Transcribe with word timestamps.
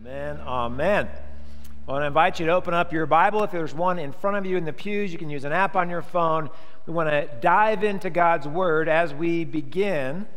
Amen. 0.00 0.38
Amen. 0.46 1.08
I 1.88 1.90
want 1.90 2.02
to 2.02 2.06
invite 2.06 2.38
you 2.38 2.46
to 2.46 2.52
open 2.52 2.72
up 2.72 2.92
your 2.92 3.04
Bible. 3.04 3.42
If 3.42 3.50
there's 3.50 3.74
one 3.74 3.98
in 3.98 4.12
front 4.12 4.36
of 4.36 4.46
you 4.46 4.56
in 4.56 4.64
the 4.64 4.72
pews, 4.72 5.10
you 5.10 5.18
can 5.18 5.28
use 5.28 5.44
an 5.44 5.50
app 5.50 5.74
on 5.74 5.90
your 5.90 6.02
phone. 6.02 6.50
We 6.86 6.92
want 6.92 7.08
to 7.10 7.28
dive 7.40 7.82
into 7.82 8.08
God's 8.08 8.46
Word 8.46 8.88
as 8.88 9.12
we 9.12 9.44
begin, 9.44 10.28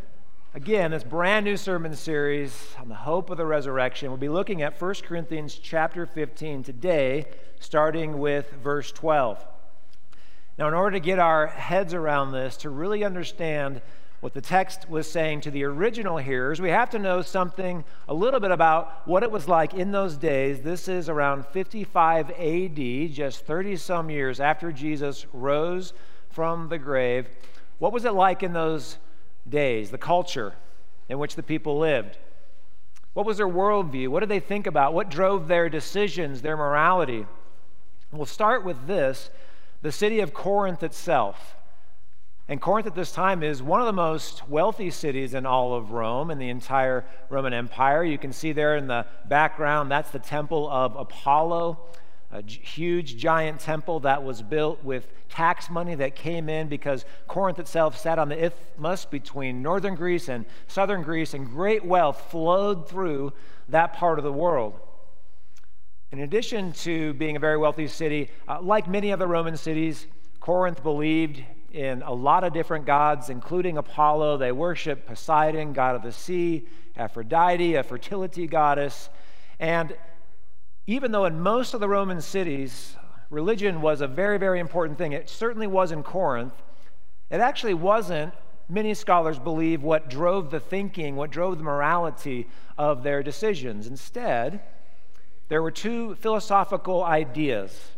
again, 0.55 0.89
this 0.89 1.03
brand 1.03 1.45
new 1.45 1.57
sermon 1.57 1.95
series 1.95 2.73
on 2.79 2.89
the 2.89 2.95
hope 2.95 3.29
of 3.29 3.37
the 3.37 3.45
resurrection. 3.45 4.09
We'll 4.09 4.17
be 4.17 4.29
looking 4.29 4.63
at 4.63 4.81
1 4.81 4.95
Corinthians 5.03 5.53
chapter 5.53 6.07
15 6.07 6.63
today, 6.63 7.25
starting 7.59 8.17
with 8.17 8.49
verse 8.63 8.91
12. 8.91 9.45
Now, 10.57 10.69
in 10.69 10.73
order 10.73 10.95
to 10.95 10.99
get 10.99 11.19
our 11.19 11.45
heads 11.45 11.93
around 11.93 12.31
this, 12.31 12.57
to 12.57 12.71
really 12.71 13.03
understand 13.03 13.83
what 14.21 14.33
the 14.35 14.41
text 14.41 14.87
was 14.87 15.11
saying 15.11 15.41
to 15.41 15.51
the 15.51 15.63
original 15.63 16.17
hearers, 16.17 16.61
we 16.61 16.69
have 16.69 16.91
to 16.91 16.99
know 16.99 17.23
something 17.23 17.83
a 18.07 18.13
little 18.13 18.39
bit 18.39 18.51
about 18.51 19.07
what 19.07 19.23
it 19.23 19.31
was 19.31 19.47
like 19.47 19.73
in 19.73 19.91
those 19.91 20.15
days. 20.15 20.61
This 20.61 20.87
is 20.87 21.09
around 21.09 21.45
55 21.47 22.29
AD, 22.29 23.11
just 23.11 23.45
30 23.45 23.75
some 23.77 24.11
years 24.11 24.39
after 24.39 24.71
Jesus 24.71 25.25
rose 25.33 25.93
from 26.29 26.69
the 26.69 26.77
grave. 26.77 27.27
What 27.79 27.91
was 27.91 28.05
it 28.05 28.13
like 28.13 28.43
in 28.43 28.53
those 28.53 28.99
days, 29.49 29.89
the 29.89 29.97
culture 29.97 30.53
in 31.09 31.17
which 31.17 31.35
the 31.35 31.43
people 31.43 31.79
lived? 31.79 32.19
What 33.13 33.25
was 33.25 33.37
their 33.37 33.47
worldview? 33.47 34.09
What 34.09 34.19
did 34.19 34.29
they 34.29 34.39
think 34.39 34.67
about? 34.67 34.93
What 34.93 35.09
drove 35.09 35.47
their 35.47 35.67
decisions, 35.67 36.43
their 36.43 36.55
morality? 36.55 37.25
We'll 38.11 38.27
start 38.27 38.63
with 38.63 38.85
this 38.85 39.31
the 39.81 39.91
city 39.91 40.19
of 40.19 40.31
Corinth 40.31 40.83
itself. 40.83 41.55
And 42.51 42.59
Corinth 42.59 42.85
at 42.85 42.95
this 42.95 43.13
time 43.13 43.43
is 43.43 43.63
one 43.63 43.79
of 43.79 43.85
the 43.85 43.93
most 43.93 44.45
wealthy 44.49 44.89
cities 44.89 45.35
in 45.35 45.45
all 45.45 45.73
of 45.73 45.91
Rome, 45.91 46.31
and 46.31 46.41
the 46.41 46.49
entire 46.49 47.05
Roman 47.29 47.53
Empire. 47.53 48.03
You 48.03 48.17
can 48.17 48.33
see 48.33 48.51
there 48.51 48.75
in 48.75 48.87
the 48.87 49.05
background, 49.29 49.89
that's 49.89 50.11
the 50.11 50.19
temple 50.19 50.69
of 50.69 50.97
Apollo, 50.97 51.79
a 52.29 52.43
huge, 52.43 53.15
giant 53.15 53.61
temple 53.61 54.01
that 54.01 54.21
was 54.21 54.41
built 54.41 54.83
with 54.83 55.07
tax 55.29 55.69
money 55.69 55.95
that 55.95 56.17
came 56.17 56.49
in 56.49 56.67
because 56.67 57.05
Corinth 57.25 57.57
itself 57.57 57.97
sat 57.97 58.19
on 58.19 58.27
the 58.27 58.43
isthmus 58.47 59.05
between 59.05 59.61
northern 59.61 59.95
Greece 59.95 60.27
and 60.27 60.45
southern 60.67 61.03
Greece, 61.03 61.33
and 61.33 61.49
great 61.49 61.85
wealth 61.85 62.31
flowed 62.31 62.89
through 62.89 63.31
that 63.69 63.93
part 63.93 64.19
of 64.19 64.25
the 64.25 64.33
world. 64.33 64.77
In 66.11 66.19
addition 66.19 66.73
to 66.73 67.13
being 67.13 67.37
a 67.37 67.39
very 67.39 67.55
wealthy 67.55 67.87
city, 67.87 68.29
uh, 68.49 68.59
like 68.61 68.89
many 68.89 69.13
other 69.13 69.27
Roman 69.27 69.55
cities, 69.55 70.05
Corinth 70.41 70.83
believed 70.83 71.45
in 71.73 72.01
a 72.01 72.13
lot 72.13 72.43
of 72.43 72.53
different 72.53 72.85
gods, 72.85 73.29
including 73.29 73.77
Apollo. 73.77 74.37
They 74.37 74.51
worship 74.51 75.05
Poseidon, 75.05 75.73
god 75.73 75.95
of 75.95 76.03
the 76.03 76.11
sea, 76.11 76.67
Aphrodite, 76.97 77.75
a 77.75 77.83
fertility 77.83 78.47
goddess. 78.47 79.09
And 79.59 79.95
even 80.87 81.11
though 81.11 81.25
in 81.25 81.39
most 81.39 81.73
of 81.73 81.79
the 81.79 81.87
Roman 81.87 82.21
cities, 82.21 82.95
religion 83.29 83.81
was 83.81 84.01
a 84.01 84.07
very, 84.07 84.37
very 84.37 84.59
important 84.59 84.97
thing, 84.97 85.13
it 85.13 85.29
certainly 85.29 85.67
was 85.67 85.91
in 85.91 86.03
Corinth. 86.03 86.53
It 87.29 87.39
actually 87.39 87.75
wasn't, 87.75 88.33
many 88.67 88.93
scholars 88.93 89.39
believe, 89.39 89.83
what 89.83 90.09
drove 90.09 90.51
the 90.51 90.59
thinking, 90.59 91.15
what 91.15 91.31
drove 91.31 91.57
the 91.57 91.63
morality 91.63 92.47
of 92.77 93.03
their 93.03 93.23
decisions. 93.23 93.87
Instead, 93.87 94.61
there 95.47 95.61
were 95.61 95.71
two 95.71 96.15
philosophical 96.15 97.03
ideas 97.03 97.91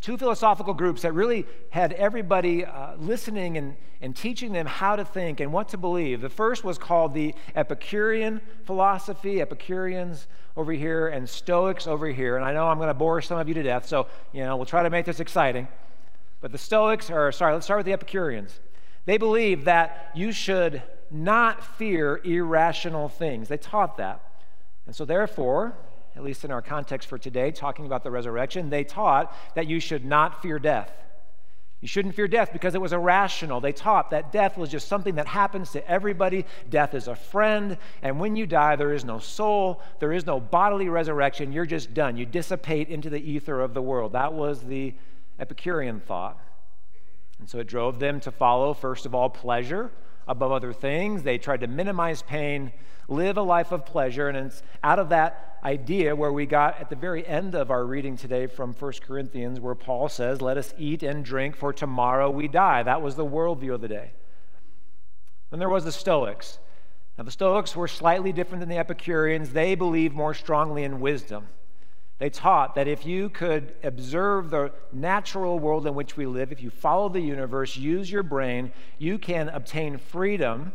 two 0.00 0.16
philosophical 0.16 0.74
groups 0.74 1.02
that 1.02 1.12
really 1.12 1.46
had 1.70 1.92
everybody 1.94 2.64
uh, 2.64 2.96
listening 2.96 3.56
and, 3.56 3.76
and 4.00 4.14
teaching 4.14 4.52
them 4.52 4.66
how 4.66 4.96
to 4.96 5.04
think 5.04 5.40
and 5.40 5.52
what 5.52 5.68
to 5.70 5.78
believe. 5.78 6.20
The 6.20 6.28
first 6.28 6.64
was 6.64 6.78
called 6.78 7.14
the 7.14 7.34
Epicurean 7.54 8.40
philosophy, 8.64 9.40
Epicureans 9.40 10.28
over 10.56 10.72
here, 10.72 11.08
and 11.08 11.28
Stoics 11.28 11.86
over 11.86 12.06
here. 12.06 12.36
And 12.36 12.44
I 12.44 12.52
know 12.52 12.66
I'm 12.66 12.78
going 12.78 12.88
to 12.88 12.94
bore 12.94 13.20
some 13.22 13.38
of 13.38 13.48
you 13.48 13.54
to 13.54 13.62
death, 13.62 13.86
so 13.86 14.06
you 14.32 14.44
know 14.44 14.56
we'll 14.56 14.66
try 14.66 14.82
to 14.82 14.90
make 14.90 15.06
this 15.06 15.20
exciting. 15.20 15.68
But 16.40 16.52
the 16.52 16.58
Stoics, 16.58 17.10
or 17.10 17.32
sorry, 17.32 17.54
let's 17.54 17.66
start 17.66 17.78
with 17.78 17.86
the 17.86 17.92
Epicureans. 17.92 18.60
They 19.06 19.18
believed 19.18 19.64
that 19.64 20.10
you 20.14 20.32
should 20.32 20.82
not 21.10 21.64
fear 21.64 22.20
irrational 22.24 23.08
things. 23.08 23.48
They 23.48 23.56
taught 23.56 23.96
that. 23.98 24.20
And 24.86 24.94
so, 24.94 25.04
therefore, 25.04 25.76
at 26.16 26.24
least 26.24 26.44
in 26.44 26.50
our 26.50 26.62
context 26.62 27.08
for 27.08 27.18
today, 27.18 27.50
talking 27.50 27.84
about 27.86 28.02
the 28.02 28.10
resurrection, 28.10 28.70
they 28.70 28.84
taught 28.84 29.36
that 29.54 29.66
you 29.66 29.78
should 29.78 30.04
not 30.04 30.42
fear 30.42 30.58
death. 30.58 30.90
You 31.82 31.88
shouldn't 31.88 32.14
fear 32.14 32.26
death 32.26 32.54
because 32.54 32.74
it 32.74 32.80
was 32.80 32.94
irrational. 32.94 33.60
They 33.60 33.72
taught 33.72 34.10
that 34.10 34.32
death 34.32 34.56
was 34.56 34.70
just 34.70 34.88
something 34.88 35.16
that 35.16 35.26
happens 35.26 35.72
to 35.72 35.88
everybody. 35.88 36.46
Death 36.70 36.94
is 36.94 37.06
a 37.06 37.14
friend, 37.14 37.76
and 38.00 38.18
when 38.18 38.34
you 38.34 38.46
die, 38.46 38.76
there 38.76 38.94
is 38.94 39.04
no 39.04 39.18
soul, 39.18 39.82
there 40.00 40.12
is 40.12 40.24
no 40.24 40.40
bodily 40.40 40.88
resurrection. 40.88 41.52
You're 41.52 41.66
just 41.66 41.92
done. 41.92 42.16
You 42.16 42.24
dissipate 42.24 42.88
into 42.88 43.10
the 43.10 43.20
ether 43.20 43.60
of 43.60 43.74
the 43.74 43.82
world. 43.82 44.12
That 44.12 44.32
was 44.32 44.62
the 44.62 44.94
Epicurean 45.38 46.00
thought. 46.00 46.40
And 47.38 47.48
so 47.48 47.58
it 47.58 47.66
drove 47.66 47.98
them 47.98 48.20
to 48.20 48.30
follow, 48.30 48.72
first 48.72 49.04
of 49.04 49.14
all, 49.14 49.28
pleasure 49.28 49.90
above 50.26 50.52
other 50.52 50.72
things. 50.72 51.22
They 51.22 51.36
tried 51.36 51.60
to 51.60 51.66
minimize 51.66 52.22
pain, 52.22 52.72
live 53.06 53.36
a 53.36 53.42
life 53.42 53.70
of 53.70 53.84
pleasure, 53.84 54.28
and 54.28 54.36
it's 54.38 54.62
out 54.82 54.98
of 54.98 55.10
that 55.10 55.55
idea 55.66 56.14
where 56.14 56.32
we 56.32 56.46
got 56.46 56.80
at 56.80 56.90
the 56.90 56.96
very 56.96 57.26
end 57.26 57.56
of 57.56 57.72
our 57.72 57.84
reading 57.84 58.16
today 58.16 58.46
from 58.46 58.72
1 58.72 58.92
Corinthians, 59.04 59.58
where 59.58 59.74
Paul 59.74 60.08
says, 60.08 60.40
Let 60.40 60.56
us 60.56 60.72
eat 60.78 61.02
and 61.02 61.24
drink, 61.24 61.56
for 61.56 61.72
tomorrow 61.72 62.30
we 62.30 62.46
die. 62.46 62.84
That 62.84 63.02
was 63.02 63.16
the 63.16 63.26
worldview 63.26 63.74
of 63.74 63.80
the 63.80 63.88
day. 63.88 64.12
Then 65.50 65.58
there 65.58 65.68
was 65.68 65.84
the 65.84 65.90
Stoics. 65.90 66.60
Now, 67.18 67.24
the 67.24 67.32
Stoics 67.32 67.74
were 67.74 67.88
slightly 67.88 68.32
different 68.32 68.60
than 68.60 68.68
the 68.68 68.78
Epicureans. 68.78 69.50
They 69.50 69.74
believed 69.74 70.14
more 70.14 70.34
strongly 70.34 70.84
in 70.84 71.00
wisdom. 71.00 71.48
They 72.18 72.30
taught 72.30 72.76
that 72.76 72.86
if 72.86 73.04
you 73.04 73.28
could 73.28 73.74
observe 73.82 74.50
the 74.50 74.72
natural 74.92 75.58
world 75.58 75.86
in 75.86 75.94
which 75.94 76.16
we 76.16 76.26
live, 76.26 76.52
if 76.52 76.62
you 76.62 76.70
follow 76.70 77.08
the 77.08 77.20
universe, 77.20 77.76
use 77.76 78.10
your 78.10 78.22
brain, 78.22 78.72
you 78.98 79.18
can 79.18 79.48
obtain 79.48 79.98
freedom. 79.98 80.72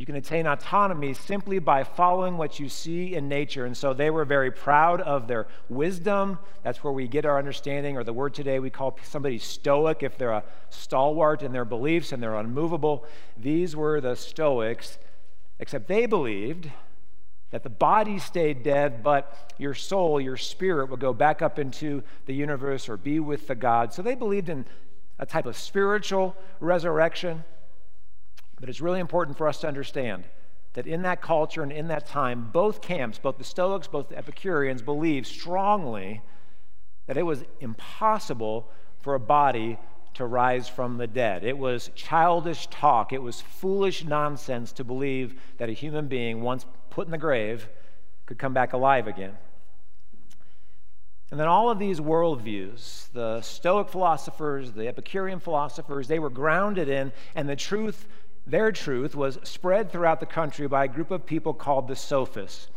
You 0.00 0.06
can 0.06 0.16
attain 0.16 0.46
autonomy 0.46 1.12
simply 1.12 1.58
by 1.58 1.84
following 1.84 2.38
what 2.38 2.58
you 2.58 2.70
see 2.70 3.14
in 3.14 3.28
nature. 3.28 3.66
And 3.66 3.76
so 3.76 3.92
they 3.92 4.08
were 4.08 4.24
very 4.24 4.50
proud 4.50 5.02
of 5.02 5.28
their 5.28 5.46
wisdom. 5.68 6.38
That's 6.62 6.82
where 6.82 6.94
we 6.94 7.06
get 7.06 7.26
our 7.26 7.38
understanding, 7.38 7.98
or 7.98 8.02
the 8.02 8.14
word 8.14 8.32
today 8.32 8.60
we 8.60 8.70
call 8.70 8.98
somebody 9.02 9.38
stoic 9.38 10.02
if 10.02 10.16
they're 10.16 10.30
a 10.30 10.44
stalwart 10.70 11.42
in 11.42 11.52
their 11.52 11.66
beliefs 11.66 12.12
and 12.12 12.22
they're 12.22 12.38
unmovable. 12.38 13.04
These 13.36 13.76
were 13.76 14.00
the 14.00 14.16
Stoics, 14.16 14.98
except 15.58 15.86
they 15.86 16.06
believed 16.06 16.70
that 17.50 17.62
the 17.62 17.68
body 17.68 18.18
stayed 18.18 18.62
dead, 18.62 19.02
but 19.02 19.52
your 19.58 19.74
soul, 19.74 20.18
your 20.18 20.38
spirit, 20.38 20.88
would 20.88 21.00
go 21.00 21.12
back 21.12 21.42
up 21.42 21.58
into 21.58 22.02
the 22.24 22.32
universe 22.32 22.88
or 22.88 22.96
be 22.96 23.20
with 23.20 23.48
the 23.48 23.54
God. 23.54 23.92
So 23.92 24.00
they 24.00 24.14
believed 24.14 24.48
in 24.48 24.64
a 25.18 25.26
type 25.26 25.44
of 25.44 25.58
spiritual 25.58 26.34
resurrection. 26.58 27.44
But 28.60 28.68
it's 28.68 28.80
really 28.80 29.00
important 29.00 29.38
for 29.38 29.48
us 29.48 29.58
to 29.60 29.68
understand 29.68 30.24
that 30.74 30.86
in 30.86 31.02
that 31.02 31.20
culture 31.20 31.62
and 31.62 31.72
in 31.72 31.88
that 31.88 32.06
time, 32.06 32.50
both 32.52 32.80
camps, 32.80 33.18
both 33.18 33.38
the 33.38 33.44
Stoics, 33.44 33.88
both 33.88 34.10
the 34.10 34.18
Epicureans, 34.18 34.82
believed 34.82 35.26
strongly 35.26 36.22
that 37.06 37.16
it 37.16 37.24
was 37.24 37.42
impossible 37.60 38.70
for 39.00 39.14
a 39.14 39.20
body 39.20 39.78
to 40.14 40.26
rise 40.26 40.68
from 40.68 40.98
the 40.98 41.06
dead. 41.06 41.44
It 41.44 41.56
was 41.56 41.90
childish 41.94 42.66
talk, 42.68 43.12
it 43.12 43.22
was 43.22 43.40
foolish 43.40 44.04
nonsense 44.04 44.72
to 44.72 44.84
believe 44.84 45.40
that 45.58 45.68
a 45.68 45.72
human 45.72 46.08
being, 46.08 46.42
once 46.42 46.66
put 46.90 47.06
in 47.06 47.10
the 47.10 47.18
grave, 47.18 47.68
could 48.26 48.38
come 48.38 48.52
back 48.52 48.72
alive 48.72 49.08
again. 49.08 49.36
And 51.30 51.38
then 51.38 51.46
all 51.48 51.70
of 51.70 51.78
these 51.78 52.00
worldviews, 52.00 53.10
the 53.12 53.40
Stoic 53.40 53.88
philosophers, 53.88 54.72
the 54.72 54.88
Epicurean 54.88 55.38
philosophers, 55.38 56.08
they 56.08 56.18
were 56.18 56.30
grounded 56.30 56.88
in, 56.88 57.12
and 57.36 57.48
the 57.48 57.56
truth, 57.56 58.08
their 58.50 58.72
truth, 58.72 59.14
was 59.14 59.38
spread 59.42 59.90
throughout 59.90 60.20
the 60.20 60.26
country 60.26 60.66
by 60.66 60.84
a 60.84 60.88
group 60.88 61.10
of 61.10 61.26
people 61.26 61.54
called 61.54 61.88
the 61.88 61.96
Sophists. 61.96 62.68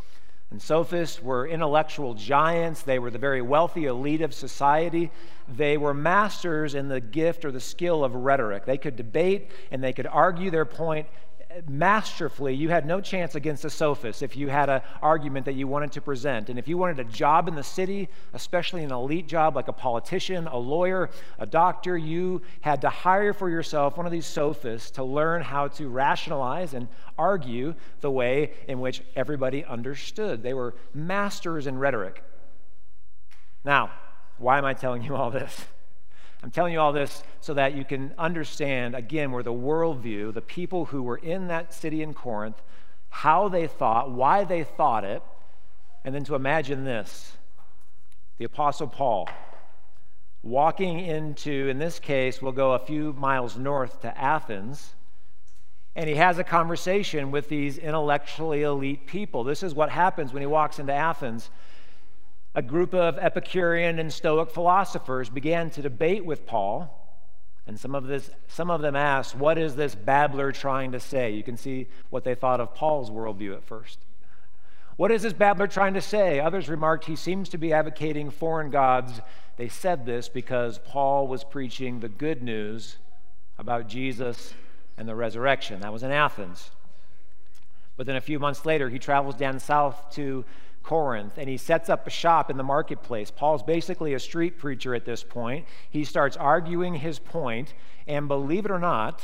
And 0.50 0.62
sophists 0.62 1.20
were 1.20 1.48
intellectual 1.48 2.14
giants. 2.14 2.82
They 2.82 3.00
were 3.00 3.10
the 3.10 3.18
very 3.18 3.42
wealthy 3.42 3.86
elite 3.86 4.20
of 4.20 4.32
society. 4.32 5.10
They 5.48 5.76
were 5.76 5.92
masters 5.92 6.76
in 6.76 6.88
the 6.88 7.00
gift 7.00 7.44
or 7.44 7.50
the 7.50 7.60
skill 7.60 8.04
of 8.04 8.14
rhetoric. 8.14 8.64
They 8.64 8.78
could 8.78 8.94
debate 8.94 9.50
and 9.72 9.82
they 9.82 9.92
could 9.92 10.06
argue 10.06 10.52
their 10.52 10.64
point 10.64 11.08
masterfully. 11.68 12.54
You 12.54 12.68
had 12.68 12.86
no 12.86 13.00
chance 13.00 13.34
against 13.34 13.64
a 13.64 13.70
sophist 13.70 14.22
if 14.22 14.36
you 14.36 14.48
had 14.48 14.68
an 14.68 14.82
argument 15.02 15.46
that 15.46 15.54
you 15.54 15.66
wanted 15.66 15.92
to 15.92 16.00
present. 16.00 16.48
And 16.48 16.58
if 16.58 16.68
you 16.68 16.76
wanted 16.76 17.00
a 17.00 17.04
job 17.04 17.48
in 17.48 17.54
the 17.54 17.62
city, 17.62 18.08
especially 18.32 18.84
an 18.84 18.92
elite 18.92 19.28
job 19.28 19.56
like 19.56 19.68
a 19.68 19.72
politician, 19.72 20.46
a 20.46 20.56
lawyer, 20.56 21.10
a 21.38 21.46
doctor, 21.46 21.96
you 21.96 22.42
had 22.60 22.80
to 22.82 22.88
hire 22.88 23.32
for 23.32 23.48
yourself 23.48 23.96
one 23.96 24.06
of 24.06 24.12
these 24.12 24.26
sophists 24.26 24.90
to 24.92 25.04
learn 25.04 25.42
how 25.42 25.68
to 25.68 25.88
rationalize 25.88 26.74
and 26.74 26.88
argue 27.18 27.74
the 28.00 28.10
way 28.10 28.52
in 28.68 28.80
which 28.80 29.02
everybody 29.16 29.64
understood. 29.64 30.42
They 30.42 30.54
were 30.54 30.74
masters 30.92 31.66
in 31.66 31.78
rhetoric. 31.78 32.22
Now, 33.64 33.90
why 34.38 34.58
am 34.58 34.64
I 34.64 34.74
telling 34.74 35.02
you 35.02 35.14
all 35.14 35.30
this? 35.30 35.64
I'm 36.44 36.50
telling 36.50 36.74
you 36.74 36.80
all 36.80 36.92
this 36.92 37.22
so 37.40 37.54
that 37.54 37.74
you 37.74 37.86
can 37.86 38.12
understand, 38.18 38.94
again, 38.94 39.32
where 39.32 39.42
the 39.42 39.50
worldview, 39.50 40.34
the 40.34 40.42
people 40.42 40.84
who 40.84 41.02
were 41.02 41.16
in 41.16 41.48
that 41.48 41.72
city 41.72 42.02
in 42.02 42.12
Corinth, 42.12 42.60
how 43.08 43.48
they 43.48 43.66
thought, 43.66 44.10
why 44.10 44.44
they 44.44 44.62
thought 44.62 45.04
it, 45.04 45.22
and 46.04 46.14
then 46.14 46.22
to 46.24 46.34
imagine 46.34 46.84
this 46.84 47.38
the 48.36 48.44
Apostle 48.44 48.88
Paul 48.88 49.26
walking 50.42 51.00
into, 51.00 51.68
in 51.68 51.78
this 51.78 51.98
case, 51.98 52.42
we'll 52.42 52.52
go 52.52 52.72
a 52.72 52.78
few 52.78 53.14
miles 53.14 53.56
north 53.56 54.02
to 54.02 54.18
Athens, 54.18 54.92
and 55.96 56.10
he 56.10 56.16
has 56.16 56.36
a 56.36 56.44
conversation 56.44 57.30
with 57.30 57.48
these 57.48 57.78
intellectually 57.78 58.64
elite 58.64 59.06
people. 59.06 59.44
This 59.44 59.62
is 59.62 59.74
what 59.74 59.88
happens 59.88 60.34
when 60.34 60.42
he 60.42 60.46
walks 60.46 60.78
into 60.78 60.92
Athens. 60.92 61.48
A 62.54 62.62
group 62.62 62.94
of 62.94 63.18
Epicurean 63.18 63.98
and 63.98 64.12
Stoic 64.12 64.50
philosophers 64.50 65.28
began 65.28 65.70
to 65.70 65.82
debate 65.82 66.24
with 66.24 66.46
Paul. 66.46 67.00
And 67.66 67.80
some 67.80 67.94
of, 67.94 68.06
this, 68.06 68.30
some 68.46 68.70
of 68.70 68.80
them 68.80 68.94
asked, 68.94 69.34
What 69.34 69.58
is 69.58 69.74
this 69.74 69.94
babbler 69.94 70.52
trying 70.52 70.92
to 70.92 71.00
say? 71.00 71.32
You 71.32 71.42
can 71.42 71.56
see 71.56 71.88
what 72.10 72.22
they 72.22 72.34
thought 72.34 72.60
of 72.60 72.74
Paul's 72.74 73.10
worldview 73.10 73.54
at 73.56 73.64
first. 73.64 73.98
What 74.96 75.10
is 75.10 75.22
this 75.22 75.32
babbler 75.32 75.66
trying 75.66 75.94
to 75.94 76.00
say? 76.00 76.38
Others 76.38 76.68
remarked, 76.68 77.06
He 77.06 77.16
seems 77.16 77.48
to 77.48 77.58
be 77.58 77.72
advocating 77.72 78.30
foreign 78.30 78.70
gods. 78.70 79.20
They 79.56 79.68
said 79.68 80.06
this 80.06 80.28
because 80.28 80.78
Paul 80.78 81.26
was 81.26 81.42
preaching 81.42 82.00
the 82.00 82.08
good 82.08 82.42
news 82.42 82.98
about 83.58 83.88
Jesus 83.88 84.54
and 84.96 85.08
the 85.08 85.14
resurrection. 85.14 85.80
That 85.80 85.92
was 85.92 86.02
in 86.02 86.12
Athens. 86.12 86.70
But 87.96 88.06
then 88.06 88.16
a 88.16 88.20
few 88.20 88.38
months 88.38 88.66
later, 88.66 88.88
he 88.88 88.98
travels 88.98 89.36
down 89.36 89.58
south 89.58 90.10
to 90.14 90.44
Corinth 90.84 91.38
and 91.38 91.48
he 91.48 91.56
sets 91.56 91.88
up 91.88 92.06
a 92.06 92.10
shop 92.10 92.50
in 92.50 92.56
the 92.56 92.62
marketplace. 92.62 93.30
Paul's 93.30 93.62
basically 93.62 94.14
a 94.14 94.20
street 94.20 94.58
preacher 94.58 94.94
at 94.94 95.04
this 95.04 95.24
point. 95.24 95.66
He 95.90 96.04
starts 96.04 96.36
arguing 96.36 96.94
his 96.94 97.18
point, 97.18 97.74
and 98.06 98.28
believe 98.28 98.66
it 98.66 98.70
or 98.70 98.78
not, 98.78 99.22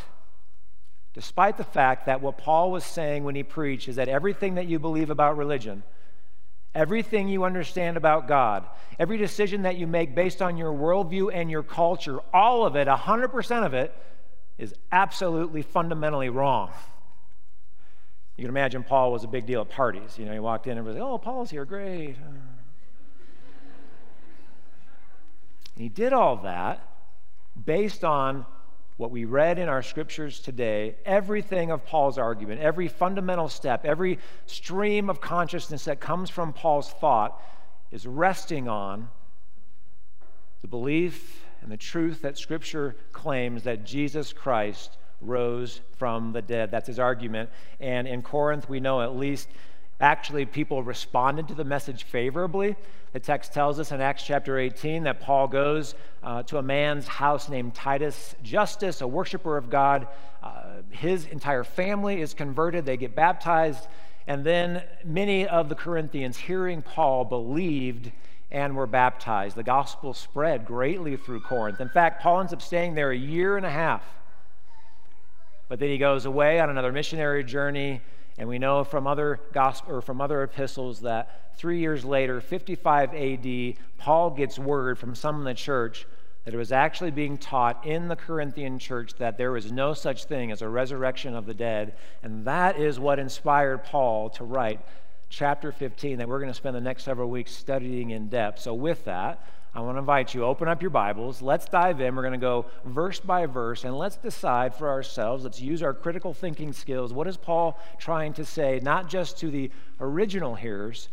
despite 1.14 1.58
the 1.58 1.64
fact 1.64 2.06
that 2.06 2.20
what 2.20 2.38
Paul 2.38 2.70
was 2.70 2.84
saying 2.84 3.24
when 3.24 3.34
he 3.34 3.42
preached 3.42 3.88
is 3.88 3.96
that 3.96 4.08
everything 4.08 4.54
that 4.54 4.66
you 4.66 4.78
believe 4.78 5.10
about 5.10 5.36
religion, 5.36 5.82
everything 6.74 7.28
you 7.28 7.44
understand 7.44 7.96
about 7.96 8.26
God, 8.26 8.64
every 8.98 9.18
decision 9.18 9.62
that 9.62 9.76
you 9.76 9.86
make 9.86 10.14
based 10.14 10.40
on 10.40 10.56
your 10.56 10.72
worldview 10.72 11.30
and 11.32 11.50
your 11.50 11.62
culture, 11.62 12.20
all 12.32 12.64
of 12.64 12.74
it, 12.74 12.88
100% 12.88 13.66
of 13.66 13.74
it, 13.74 13.94
is 14.56 14.74
absolutely 14.92 15.62
fundamentally 15.62 16.28
wrong. 16.28 16.70
You 18.40 18.46
can 18.46 18.56
imagine 18.56 18.82
Paul 18.82 19.12
was 19.12 19.22
a 19.22 19.28
big 19.28 19.44
deal 19.44 19.60
at 19.60 19.68
parties. 19.68 20.16
You 20.16 20.24
know, 20.24 20.32
he 20.32 20.38
walked 20.38 20.66
in 20.66 20.78
and 20.78 20.86
was 20.86 20.96
like, 20.96 21.04
oh, 21.04 21.18
Paul's 21.18 21.50
here, 21.50 21.66
great. 21.66 22.16
And 22.16 22.40
he 25.76 25.90
did 25.90 26.14
all 26.14 26.36
that 26.36 26.82
based 27.62 28.02
on 28.02 28.46
what 28.96 29.10
we 29.10 29.26
read 29.26 29.58
in 29.58 29.68
our 29.68 29.82
scriptures 29.82 30.40
today, 30.40 30.96
everything 31.04 31.70
of 31.70 31.84
Paul's 31.84 32.16
argument, 32.16 32.62
every 32.62 32.88
fundamental 32.88 33.50
step, 33.50 33.84
every 33.84 34.18
stream 34.46 35.10
of 35.10 35.20
consciousness 35.20 35.84
that 35.84 36.00
comes 36.00 36.30
from 36.30 36.54
Paul's 36.54 36.92
thought 36.92 37.38
is 37.90 38.06
resting 38.06 38.70
on 38.70 39.10
the 40.62 40.68
belief 40.68 41.44
and 41.60 41.70
the 41.70 41.76
truth 41.76 42.22
that 42.22 42.38
Scripture 42.38 42.96
claims 43.12 43.64
that 43.64 43.84
Jesus 43.84 44.32
Christ 44.32 44.96
rose 45.20 45.80
from 45.96 46.32
the 46.32 46.42
dead. 46.42 46.70
That's 46.70 46.86
his 46.86 46.98
argument. 46.98 47.50
And 47.80 48.06
in 48.06 48.22
Corinth, 48.22 48.68
we 48.68 48.80
know 48.80 49.02
at 49.02 49.16
least 49.16 49.48
actually 50.00 50.46
people 50.46 50.82
responded 50.82 51.48
to 51.48 51.54
the 51.54 51.64
message 51.64 52.04
favorably. 52.04 52.76
The 53.12 53.20
text 53.20 53.52
tells 53.52 53.78
us 53.80 53.92
in 53.92 54.00
Acts 54.00 54.22
chapter 54.22 54.58
18 54.58 55.02
that 55.04 55.20
Paul 55.20 55.48
goes 55.48 55.94
uh, 56.22 56.42
to 56.44 56.58
a 56.58 56.62
man's 56.62 57.06
house 57.06 57.48
named 57.48 57.74
Titus 57.74 58.34
Justus, 58.42 59.00
a 59.00 59.06
worshiper 59.06 59.56
of 59.56 59.68
God. 59.68 60.06
Uh, 60.42 60.82
his 60.90 61.26
entire 61.26 61.64
family 61.64 62.20
is 62.20 62.34
converted, 62.34 62.86
they 62.86 62.96
get 62.96 63.14
baptized, 63.14 63.88
and 64.26 64.44
then 64.44 64.82
many 65.04 65.46
of 65.48 65.68
the 65.68 65.74
Corinthians, 65.74 66.36
hearing 66.36 66.82
Paul, 66.82 67.24
believed 67.24 68.12
and 68.50 68.76
were 68.76 68.86
baptized. 68.86 69.56
The 69.56 69.62
gospel 69.62 70.14
spread 70.14 70.66
greatly 70.66 71.16
through 71.16 71.40
Corinth. 71.40 71.80
In 71.80 71.88
fact, 71.88 72.22
Paul 72.22 72.40
ends 72.40 72.52
up 72.52 72.62
staying 72.62 72.94
there 72.94 73.10
a 73.10 73.16
year 73.16 73.56
and 73.56 73.66
a 73.66 73.70
half. 73.70 74.02
But 75.70 75.78
then 75.78 75.88
he 75.88 75.98
goes 75.98 76.26
away 76.26 76.58
on 76.58 76.68
another 76.68 76.90
missionary 76.90 77.44
journey, 77.44 78.00
and 78.36 78.48
we 78.48 78.58
know 78.58 78.82
from 78.82 79.06
other 79.06 79.38
gospel 79.52 79.94
or 79.94 80.02
from 80.02 80.20
other 80.20 80.42
epistles 80.42 81.00
that 81.02 81.56
three 81.56 81.78
years 81.78 82.04
later, 82.04 82.40
55 82.40 83.14
AD, 83.14 83.74
Paul 83.96 84.30
gets 84.30 84.58
word 84.58 84.98
from 84.98 85.14
some 85.14 85.38
in 85.38 85.44
the 85.44 85.54
church 85.54 86.08
that 86.44 86.54
it 86.54 86.56
was 86.56 86.72
actually 86.72 87.12
being 87.12 87.38
taught 87.38 87.86
in 87.86 88.08
the 88.08 88.16
Corinthian 88.16 88.80
church 88.80 89.14
that 89.18 89.38
there 89.38 89.52
was 89.52 89.70
no 89.70 89.94
such 89.94 90.24
thing 90.24 90.50
as 90.50 90.60
a 90.60 90.68
resurrection 90.68 91.36
of 91.36 91.46
the 91.46 91.54
dead. 91.54 91.94
And 92.24 92.44
that 92.46 92.76
is 92.76 92.98
what 92.98 93.20
inspired 93.20 93.84
Paul 93.84 94.30
to 94.30 94.44
write 94.44 94.80
chapter 95.28 95.70
15 95.70 96.18
that 96.18 96.28
we're 96.28 96.40
going 96.40 96.50
to 96.50 96.54
spend 96.54 96.74
the 96.74 96.80
next 96.80 97.04
several 97.04 97.30
weeks 97.30 97.52
studying 97.52 98.10
in 98.10 98.28
depth. 98.28 98.58
So, 98.58 98.74
with 98.74 99.04
that, 99.04 99.46
I 99.72 99.80
want 99.80 99.94
to 99.94 100.00
invite 100.00 100.34
you, 100.34 100.44
open 100.44 100.66
up 100.66 100.82
your 100.82 100.90
Bibles. 100.90 101.40
Let's 101.40 101.66
dive 101.66 102.00
in. 102.00 102.16
We're 102.16 102.22
going 102.22 102.32
to 102.32 102.38
go 102.38 102.66
verse 102.84 103.20
by 103.20 103.46
verse 103.46 103.84
and 103.84 103.96
let's 103.96 104.16
decide 104.16 104.74
for 104.74 104.88
ourselves. 104.88 105.44
Let's 105.44 105.60
use 105.60 105.80
our 105.82 105.94
critical 105.94 106.34
thinking 106.34 106.72
skills. 106.72 107.12
What 107.12 107.28
is 107.28 107.36
Paul 107.36 107.78
trying 107.96 108.32
to 108.34 108.44
say, 108.44 108.80
not 108.82 109.08
just 109.08 109.38
to 109.38 109.50
the 109.50 109.70
original 110.00 110.56
hearers, 110.56 111.08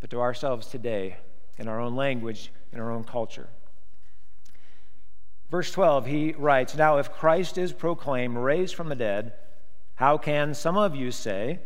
but 0.00 0.10
to 0.10 0.20
ourselves 0.20 0.66
today 0.66 1.16
in 1.56 1.68
our 1.68 1.80
own 1.80 1.96
language, 1.96 2.52
in 2.70 2.80
our 2.80 2.90
own 2.90 3.04
culture? 3.04 3.48
Verse 5.50 5.72
12, 5.72 6.06
he 6.06 6.32
writes 6.32 6.76
Now, 6.76 6.98
if 6.98 7.10
Christ 7.10 7.56
is 7.56 7.72
proclaimed 7.72 8.36
raised 8.36 8.74
from 8.74 8.90
the 8.90 8.94
dead, 8.94 9.32
how 9.94 10.18
can 10.18 10.52
some 10.52 10.76
of 10.76 10.94
you 10.94 11.10
say, 11.10 11.60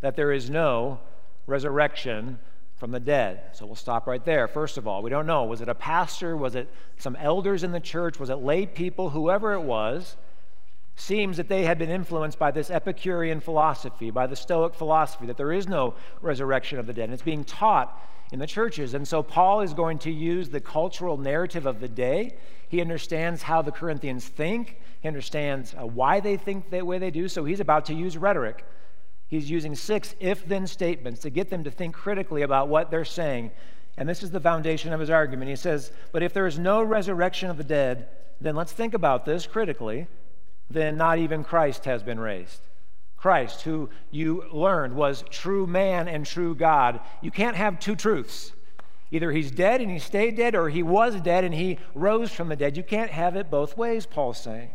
that 0.00 0.14
there 0.14 0.30
is 0.30 0.48
no 0.48 1.00
resurrection 1.46 2.38
from 2.78 2.92
the 2.92 3.00
dead. 3.00 3.40
So 3.52 3.66
we'll 3.66 3.74
stop 3.74 4.06
right 4.06 4.24
there. 4.24 4.48
First 4.48 4.78
of 4.78 4.86
all, 4.86 5.02
we 5.02 5.10
don't 5.10 5.26
know. 5.26 5.44
Was 5.44 5.60
it 5.60 5.68
a 5.68 5.74
pastor? 5.74 6.36
Was 6.36 6.54
it 6.54 6.72
some 6.96 7.16
elders 7.16 7.64
in 7.64 7.72
the 7.72 7.80
church? 7.80 8.18
Was 8.18 8.30
it 8.30 8.36
lay 8.36 8.66
people? 8.66 9.10
Whoever 9.10 9.52
it 9.52 9.62
was, 9.62 10.16
seems 10.98 11.36
that 11.36 11.48
they 11.48 11.64
had 11.64 11.78
been 11.78 11.90
influenced 11.90 12.38
by 12.38 12.50
this 12.50 12.70
Epicurean 12.70 13.40
philosophy, 13.40 14.10
by 14.10 14.26
the 14.26 14.36
Stoic 14.36 14.74
philosophy, 14.74 15.26
that 15.26 15.36
there 15.36 15.52
is 15.52 15.68
no 15.68 15.94
resurrection 16.20 16.78
of 16.78 16.86
the 16.86 16.92
dead. 16.92 17.04
And 17.04 17.14
it's 17.14 17.22
being 17.22 17.44
taught 17.44 18.00
in 18.32 18.38
the 18.38 18.46
churches. 18.46 18.94
And 18.94 19.06
so 19.06 19.22
Paul 19.22 19.60
is 19.60 19.74
going 19.74 19.98
to 20.00 20.10
use 20.10 20.48
the 20.48 20.60
cultural 20.60 21.16
narrative 21.16 21.66
of 21.66 21.80
the 21.80 21.88
day. 21.88 22.36
He 22.68 22.80
understands 22.80 23.42
how 23.42 23.62
the 23.62 23.72
Corinthians 23.72 24.26
think, 24.26 24.76
he 25.00 25.08
understands 25.08 25.74
uh, 25.74 25.86
why 25.86 26.20
they 26.20 26.36
think 26.36 26.70
the 26.70 26.84
way 26.84 26.98
they 26.98 27.10
do. 27.10 27.28
So 27.28 27.44
he's 27.44 27.60
about 27.60 27.86
to 27.86 27.94
use 27.94 28.16
rhetoric 28.16 28.64
He's 29.28 29.50
using 29.50 29.74
six 29.74 30.14
if 30.20 30.46
then 30.46 30.66
statements 30.66 31.20
to 31.20 31.30
get 31.30 31.50
them 31.50 31.64
to 31.64 31.70
think 31.70 31.94
critically 31.94 32.42
about 32.42 32.68
what 32.68 32.90
they're 32.90 33.04
saying. 33.04 33.50
And 33.98 34.08
this 34.08 34.22
is 34.22 34.30
the 34.30 34.40
foundation 34.40 34.92
of 34.92 35.00
his 35.00 35.10
argument. 35.10 35.50
He 35.50 35.56
says, 35.56 35.92
But 36.12 36.22
if 36.22 36.32
there 36.32 36.46
is 36.46 36.58
no 36.58 36.82
resurrection 36.82 37.50
of 37.50 37.58
the 37.58 37.64
dead, 37.64 38.08
then 38.40 38.56
let's 38.56 38.72
think 38.72 38.94
about 38.94 39.24
this 39.24 39.46
critically. 39.46 40.06
Then 40.70 40.96
not 40.96 41.18
even 41.18 41.44
Christ 41.44 41.84
has 41.84 42.02
been 42.02 42.18
raised. 42.18 42.60
Christ, 43.16 43.62
who 43.62 43.90
you 44.10 44.44
learned 44.52 44.94
was 44.94 45.24
true 45.28 45.66
man 45.66 46.08
and 46.08 46.24
true 46.24 46.54
God. 46.54 47.00
You 47.20 47.30
can't 47.30 47.56
have 47.56 47.80
two 47.80 47.96
truths. 47.96 48.52
Either 49.10 49.32
he's 49.32 49.50
dead 49.50 49.80
and 49.80 49.90
he 49.90 49.98
stayed 49.98 50.36
dead, 50.36 50.54
or 50.54 50.68
he 50.68 50.82
was 50.82 51.20
dead 51.20 51.42
and 51.42 51.54
he 51.54 51.78
rose 51.94 52.30
from 52.30 52.48
the 52.48 52.56
dead. 52.56 52.76
You 52.76 52.82
can't 52.82 53.10
have 53.10 53.36
it 53.36 53.50
both 53.50 53.76
ways, 53.76 54.06
Paul's 54.06 54.40
saying. 54.40 54.70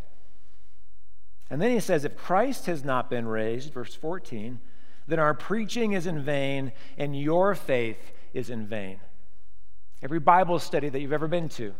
And 1.50 1.62
then 1.62 1.72
he 1.72 1.80
says, 1.80 2.06
if 2.06 2.18
Christ 2.18 2.66
has 2.66 2.84
not 2.84 3.10
been 3.10 3.28
raised, 3.28 3.74
verse 3.74 3.94
14, 3.94 4.60
then 5.08 5.20
our 5.20 5.34
preaching 5.34 5.94
is 5.94 6.08
in 6.08 6.22
vain 6.24 6.72
and 6.98 7.20
your 7.20 7.56
faith 7.56 8.14
is 8.34 8.50
in 8.50 8.66
vain. 8.66 9.00
Every 10.02 10.20
Bible 10.20 10.60
study 10.60 10.90
that 10.90 11.00
you've 11.00 11.14
ever 11.14 11.28
been 11.28 11.50
to, 11.50 11.74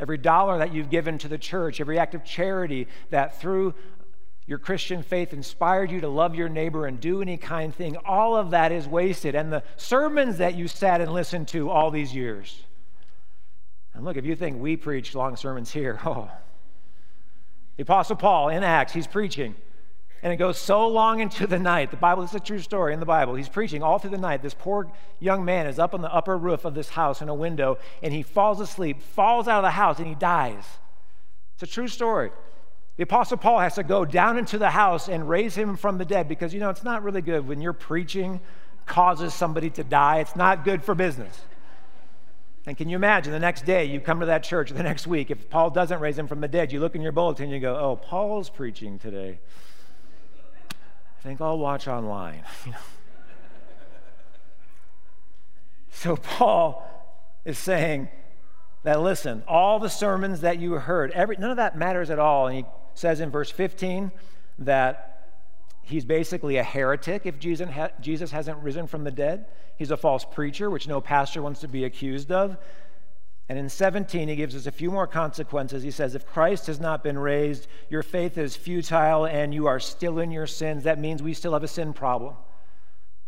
every 0.00 0.18
dollar 0.18 0.58
that 0.58 0.72
you've 0.72 0.90
given 0.90 1.18
to 1.18 1.28
the 1.28 1.38
church, 1.38 1.80
every 1.80 1.98
act 1.98 2.14
of 2.14 2.24
charity 2.24 2.88
that 3.10 3.40
through 3.40 3.74
your 4.46 4.58
Christian 4.58 5.02
faith 5.02 5.32
inspired 5.32 5.90
you 5.90 6.00
to 6.02 6.08
love 6.08 6.34
your 6.34 6.48
neighbor 6.48 6.86
and 6.86 7.00
do 7.00 7.22
any 7.22 7.36
kind 7.36 7.74
thing, 7.74 7.96
all 8.04 8.36
of 8.36 8.50
that 8.50 8.72
is 8.72 8.86
wasted. 8.86 9.34
And 9.34 9.52
the 9.52 9.62
sermons 9.76 10.38
that 10.38 10.54
you 10.54 10.68
sat 10.68 11.00
and 11.00 11.12
listened 11.12 11.48
to 11.48 11.70
all 11.70 11.90
these 11.90 12.14
years. 12.14 12.62
And 13.94 14.04
look, 14.04 14.16
if 14.16 14.26
you 14.26 14.36
think 14.36 14.60
we 14.60 14.76
preach 14.76 15.14
long 15.14 15.36
sermons 15.36 15.70
here, 15.70 15.98
oh, 16.06 16.30
the 17.76 17.82
Apostle 17.82 18.16
Paul 18.16 18.48
in 18.48 18.62
Acts, 18.62 18.92
he's 18.92 19.06
preaching. 19.06 19.54
And 20.22 20.32
it 20.32 20.36
goes 20.36 20.56
so 20.56 20.88
long 20.88 21.20
into 21.20 21.46
the 21.46 21.58
night. 21.58 21.90
The 21.90 21.98
Bible, 21.98 22.22
is 22.22 22.34
a 22.34 22.40
true 22.40 22.58
story 22.58 22.94
in 22.94 23.00
the 23.00 23.04
Bible. 23.04 23.34
He's 23.34 23.48
preaching 23.48 23.82
all 23.82 23.98
through 23.98 24.10
the 24.10 24.18
night. 24.18 24.42
This 24.42 24.54
poor 24.54 24.90
young 25.20 25.44
man 25.44 25.66
is 25.66 25.78
up 25.78 25.92
on 25.92 26.00
the 26.00 26.12
upper 26.12 26.38
roof 26.38 26.64
of 26.64 26.74
this 26.74 26.88
house 26.88 27.20
in 27.20 27.28
a 27.28 27.34
window, 27.34 27.76
and 28.02 28.14
he 28.14 28.22
falls 28.22 28.58
asleep, 28.58 29.02
falls 29.02 29.48
out 29.48 29.58
of 29.58 29.64
the 29.64 29.70
house, 29.70 29.98
and 29.98 30.08
he 30.08 30.14
dies. 30.14 30.64
It's 31.54 31.64
a 31.64 31.66
true 31.66 31.88
story. 31.88 32.30
The 32.96 33.02
Apostle 33.02 33.36
Paul 33.36 33.58
has 33.58 33.74
to 33.74 33.82
go 33.82 34.06
down 34.06 34.38
into 34.38 34.56
the 34.56 34.70
house 34.70 35.08
and 35.08 35.28
raise 35.28 35.54
him 35.54 35.76
from 35.76 35.98
the 35.98 36.04
dead 36.06 36.26
because, 36.26 36.54
you 36.54 36.60
know, 36.60 36.70
it's 36.70 36.84
not 36.84 37.02
really 37.02 37.22
good 37.22 37.46
when 37.46 37.60
your 37.60 37.72
preaching 37.72 38.40
causes 38.86 39.34
somebody 39.34 39.68
to 39.70 39.84
die. 39.84 40.20
It's 40.20 40.36
not 40.36 40.64
good 40.64 40.82
for 40.82 40.94
business. 40.94 41.38
And 42.66 42.76
can 42.76 42.88
you 42.88 42.96
imagine 42.96 43.32
the 43.32 43.38
next 43.38 43.66
day 43.66 43.84
you 43.84 44.00
come 44.00 44.20
to 44.20 44.26
that 44.26 44.42
church, 44.42 44.70
the 44.70 44.82
next 44.82 45.06
week, 45.06 45.30
if 45.30 45.50
Paul 45.50 45.70
doesn't 45.70 46.00
raise 46.00 46.18
him 46.18 46.26
from 46.26 46.40
the 46.40 46.48
dead, 46.48 46.72
you 46.72 46.80
look 46.80 46.94
in 46.94 47.02
your 47.02 47.12
bulletin 47.12 47.44
and 47.44 47.52
you 47.52 47.60
go, 47.60 47.76
oh, 47.76 47.96
Paul's 47.96 48.48
preaching 48.48 48.98
today. 48.98 49.38
I 50.72 51.22
think 51.22 51.40
I'll 51.40 51.58
watch 51.58 51.88
online. 51.88 52.42
So 55.94 56.16
Paul 56.16 56.86
is 57.46 57.56
saying 57.56 58.08
that 58.82 59.00
listen, 59.00 59.42
all 59.48 59.78
the 59.78 59.88
sermons 59.88 60.42
that 60.42 60.58
you 60.58 60.72
heard, 60.74 61.12
every, 61.12 61.36
none 61.36 61.50
of 61.50 61.56
that 61.56 61.78
matters 61.78 62.10
at 62.10 62.18
all. 62.18 62.48
And 62.48 62.58
he 62.58 62.64
says 62.92 63.20
in 63.20 63.30
verse 63.30 63.50
15 63.50 64.12
that 64.58 65.13
he's 65.84 66.04
basically 66.04 66.56
a 66.56 66.62
heretic 66.62 67.26
if 67.26 67.38
Jesus, 67.38 68.30
hasn't 68.30 68.58
risen 68.58 68.86
from 68.86 69.04
the 69.04 69.10
dead. 69.10 69.46
He's 69.76 69.90
a 69.90 69.96
false 69.96 70.24
preacher, 70.24 70.70
which 70.70 70.88
no 70.88 71.00
pastor 71.00 71.42
wants 71.42 71.60
to 71.60 71.68
be 71.68 71.84
accused 71.84 72.30
of. 72.30 72.56
And 73.48 73.58
in 73.58 73.68
17, 73.68 74.28
he 74.28 74.36
gives 74.36 74.56
us 74.56 74.66
a 74.66 74.72
few 74.72 74.90
more 74.90 75.06
consequences. 75.06 75.82
He 75.82 75.90
says, 75.90 76.14
If 76.14 76.26
Christ 76.26 76.66
has 76.68 76.80
not 76.80 77.02
been 77.02 77.18
raised, 77.18 77.66
your 77.90 78.02
faith 78.02 78.38
is 78.38 78.56
futile 78.56 79.26
and 79.26 79.52
you 79.52 79.66
are 79.66 79.80
still 79.80 80.18
in 80.18 80.30
your 80.30 80.46
sins. 80.46 80.84
That 80.84 80.98
means 80.98 81.22
we 81.22 81.34
still 81.34 81.52
have 81.52 81.64
a 81.64 81.68
sin 81.68 81.92
problem. 81.92 82.34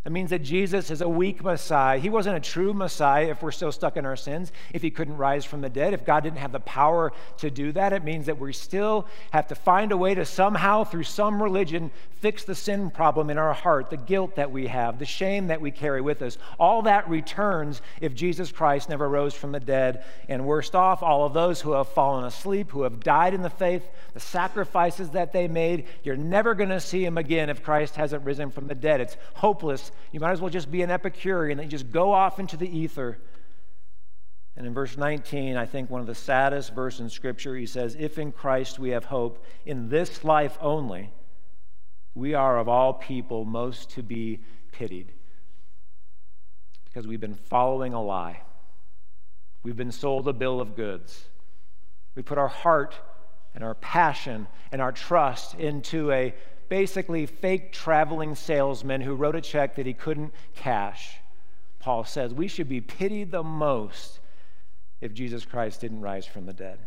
It 0.07 0.13
means 0.13 0.31
that 0.31 0.45
Jesus 0.45 0.93
is 0.93 1.01
a 1.01 1.09
weak 1.09 1.43
Messiah. 1.43 1.99
He 1.99 2.11
wasn't 2.11 2.37
a 2.37 2.41
true 2.41 2.73
Messiah 2.73 3.31
if 3.31 3.43
we're 3.43 3.51
still 3.51 3.73
stuck 3.73 3.97
in 3.97 4.07
our 4.07 4.15
sins, 4.15 4.53
if 4.73 4.81
he 4.81 4.89
couldn't 4.89 5.17
rise 5.17 5.45
from 5.45 5.63
the 5.63 5.69
dead, 5.69 5.95
if 5.95 6.05
God 6.05 6.23
didn't 6.23 6.39
have 6.39 6.53
the 6.53 6.61
power 6.61 7.13
to 7.39 7.51
do 7.51 7.73
that. 7.73 7.93
It 7.93 8.05
means 8.05 8.27
that 8.27 8.39
we 8.39 8.53
still 8.53 9.09
have 9.33 9.49
to 9.49 9.57
find 9.57 9.91
a 9.91 9.97
way 9.97 10.15
to 10.15 10.25
somehow, 10.25 10.85
through 10.85 11.03
some 11.03 11.43
religion, 11.43 11.91
fix 12.21 12.45
the 12.45 12.55
sin 12.55 12.89
problem 12.89 13.31
in 13.31 13.37
our 13.37 13.53
heart, 13.53 13.91
the 13.91 13.97
guilt 13.97 14.37
that 14.37 14.53
we 14.53 14.69
have, 14.69 15.01
the 15.01 15.05
shame 15.05 15.49
that 15.49 15.61
we 15.61 15.73
carry 15.73 16.01
with 16.01 16.23
us. 16.23 16.39
All 16.61 16.83
that 16.83 17.09
returns 17.11 17.83
if 18.01 18.15
Jesus 18.15 18.53
Christ 18.53 18.89
never 18.89 19.09
rose 19.09 19.35
from 19.35 19.51
the 19.51 19.59
dead. 19.59 20.05
And 20.29 20.47
worst 20.47 20.77
off, 20.77 21.03
all 21.03 21.27
of 21.27 21.35
those 21.35 21.61
who 21.61 21.73
have 21.73 21.89
fallen 21.89 22.25
asleep, 22.25 22.71
who 22.71 22.83
have 22.83 23.01
died 23.01 23.35
in 23.35 23.43
the 23.43 23.51
faith, 23.51 23.83
the 24.15 24.21
sacrifices 24.21 25.11
that 25.11 25.33
they 25.33 25.49
made, 25.49 25.87
you're 26.05 26.17
never 26.17 26.55
going 26.55 26.71
to 26.71 26.81
see 26.81 27.05
them 27.05 27.19
again 27.19 27.51
if 27.51 27.65
Christ 27.65 27.97
hasn't 27.97 28.25
risen 28.25 28.53
from 28.53 28.69
the 28.69 28.75
dead. 28.77 29.01
It's 29.01 29.17
hopeless 29.35 29.91
you 30.13 30.21
might 30.21 30.33
as 30.33 30.41
well 30.41 30.51
just 30.51 30.71
be 30.71 30.83
an 30.83 30.91
Epicurean 30.91 31.61
and 31.61 31.71
just 31.71 31.91
go 31.91 32.13
off 32.13 32.39
into 32.39 32.57
the 32.57 32.69
ether. 32.69 33.19
And 34.57 34.67
in 34.67 34.73
verse 34.73 34.97
19, 34.97 35.57
I 35.57 35.67
think 35.67 35.91
one 35.91 36.01
of 36.01 36.07
the 36.07 36.15
saddest 36.15 36.75
verses 36.75 37.01
in 37.01 37.11
Scripture, 37.11 37.55
he 37.55 37.67
says, 37.67 37.97
If 37.99 38.19
in 38.19 38.33
Christ 38.33 38.79
we 38.79 38.91
have 38.91 39.05
hope 39.05 39.45
in 39.67 39.89
this 39.89 40.25
life 40.25 40.57
only, 40.61 41.13
we 42.15 42.33
are 42.33 42.59
of 42.59 42.69
all 42.69 42.95
people 42.95 43.45
most 43.45 43.91
to 43.91 44.03
be 44.03 44.41
pitied. 44.73 45.13
Because 46.87 47.07
we've 47.07 47.21
been 47.21 47.35
following 47.35 47.93
a 47.93 48.03
lie. 48.03 48.41
We've 49.63 49.77
been 49.77 49.93
sold 49.93 50.27
a 50.29 50.33
bill 50.33 50.61
of 50.61 50.75
goods. 50.75 51.27
We 52.15 52.23
put 52.23 52.39
our 52.39 52.49
heart 52.49 52.99
and 53.55 53.63
our 53.63 53.75
passion 53.75 54.47
and 54.73 54.81
our 54.81 54.93
trust 54.93 55.55
into 55.55 56.11
a 56.11 56.35
basically 56.69 57.27
fake 57.27 57.73
traveling 57.73 58.35
salesman 58.35 59.01
who 59.01 59.15
wrote 59.15 59.37
a 59.37 59.41
check 59.41 59.77
that 59.77 59.87
he 59.87 59.95
couldn't 59.95 60.33
cash. 60.55 61.19
Paul 61.79 62.05
says 62.05 62.35
we 62.35 62.49
should 62.49 62.69
be 62.69 62.81
pitied 62.81 63.31
the 63.31 63.43
most 63.43 64.21
if 65.01 65.15
Jesus 65.15 65.45
Christ 65.45 65.81
didn't 65.81 66.01
rise 66.01 66.27
from 66.27 66.47
the 66.47 66.53
dead. 66.53 66.79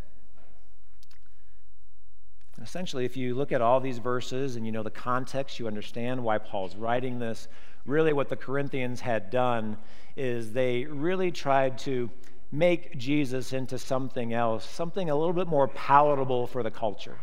Essentially, 2.62 3.06
if 3.06 3.16
you 3.16 3.36
look 3.36 3.52
at 3.52 3.62
all 3.62 3.80
these 3.80 4.00
verses 4.00 4.56
and 4.56 4.66
you 4.66 4.72
know 4.72 4.84
the 4.84 4.90
context, 4.90 5.60
you 5.60 5.68
understand 5.68 6.22
why 6.22 6.38
Paul's 6.38 6.76
writing 6.76 7.20
this. 7.20 7.48
Really, 7.86 8.12
what 8.12 8.28
the 8.28 8.36
Corinthians 8.36 9.00
had 9.00 9.30
done 9.30 9.78
is 10.18 10.52
they 10.52 10.84
really 10.86 11.32
tried 11.32 11.78
to 11.80 12.10
make 12.52 12.98
Jesus 12.98 13.54
into 13.54 13.78
something 13.78 14.34
else, 14.34 14.66
something 14.66 15.10
a 15.10 15.16
little 15.16 15.34
bit 15.34 15.48
more 15.48 15.68
palatable 15.70 16.48
for 16.48 16.64
the 16.64 16.72
culture. 16.72 17.18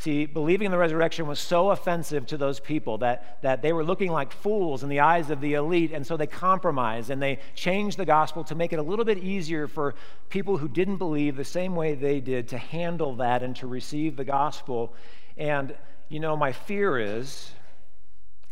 See, 0.00 0.26
believing 0.26 0.66
in 0.66 0.70
the 0.70 0.78
resurrection 0.78 1.26
was 1.26 1.40
so 1.40 1.70
offensive 1.70 2.24
to 2.28 2.36
those 2.36 2.60
people 2.60 2.98
that, 2.98 3.42
that 3.42 3.62
they 3.62 3.72
were 3.72 3.82
looking 3.82 4.12
like 4.12 4.30
fools 4.32 4.84
in 4.84 4.88
the 4.88 5.00
eyes 5.00 5.28
of 5.28 5.40
the 5.40 5.54
elite, 5.54 5.90
and 5.92 6.06
so 6.06 6.16
they 6.16 6.28
compromised 6.28 7.10
and 7.10 7.20
they 7.20 7.40
changed 7.56 7.98
the 7.98 8.04
gospel 8.04 8.44
to 8.44 8.54
make 8.54 8.72
it 8.72 8.78
a 8.78 8.82
little 8.82 9.04
bit 9.04 9.18
easier 9.18 9.66
for 9.66 9.96
people 10.28 10.56
who 10.56 10.68
didn't 10.68 10.98
believe 10.98 11.36
the 11.36 11.44
same 11.44 11.74
way 11.74 11.96
they 11.96 12.20
did 12.20 12.46
to 12.48 12.58
handle 12.58 13.16
that 13.16 13.42
and 13.42 13.56
to 13.56 13.66
receive 13.66 14.14
the 14.14 14.24
gospel. 14.24 14.94
And, 15.36 15.74
you 16.08 16.20
know, 16.20 16.36
my 16.36 16.52
fear 16.52 16.96
is 16.98 17.50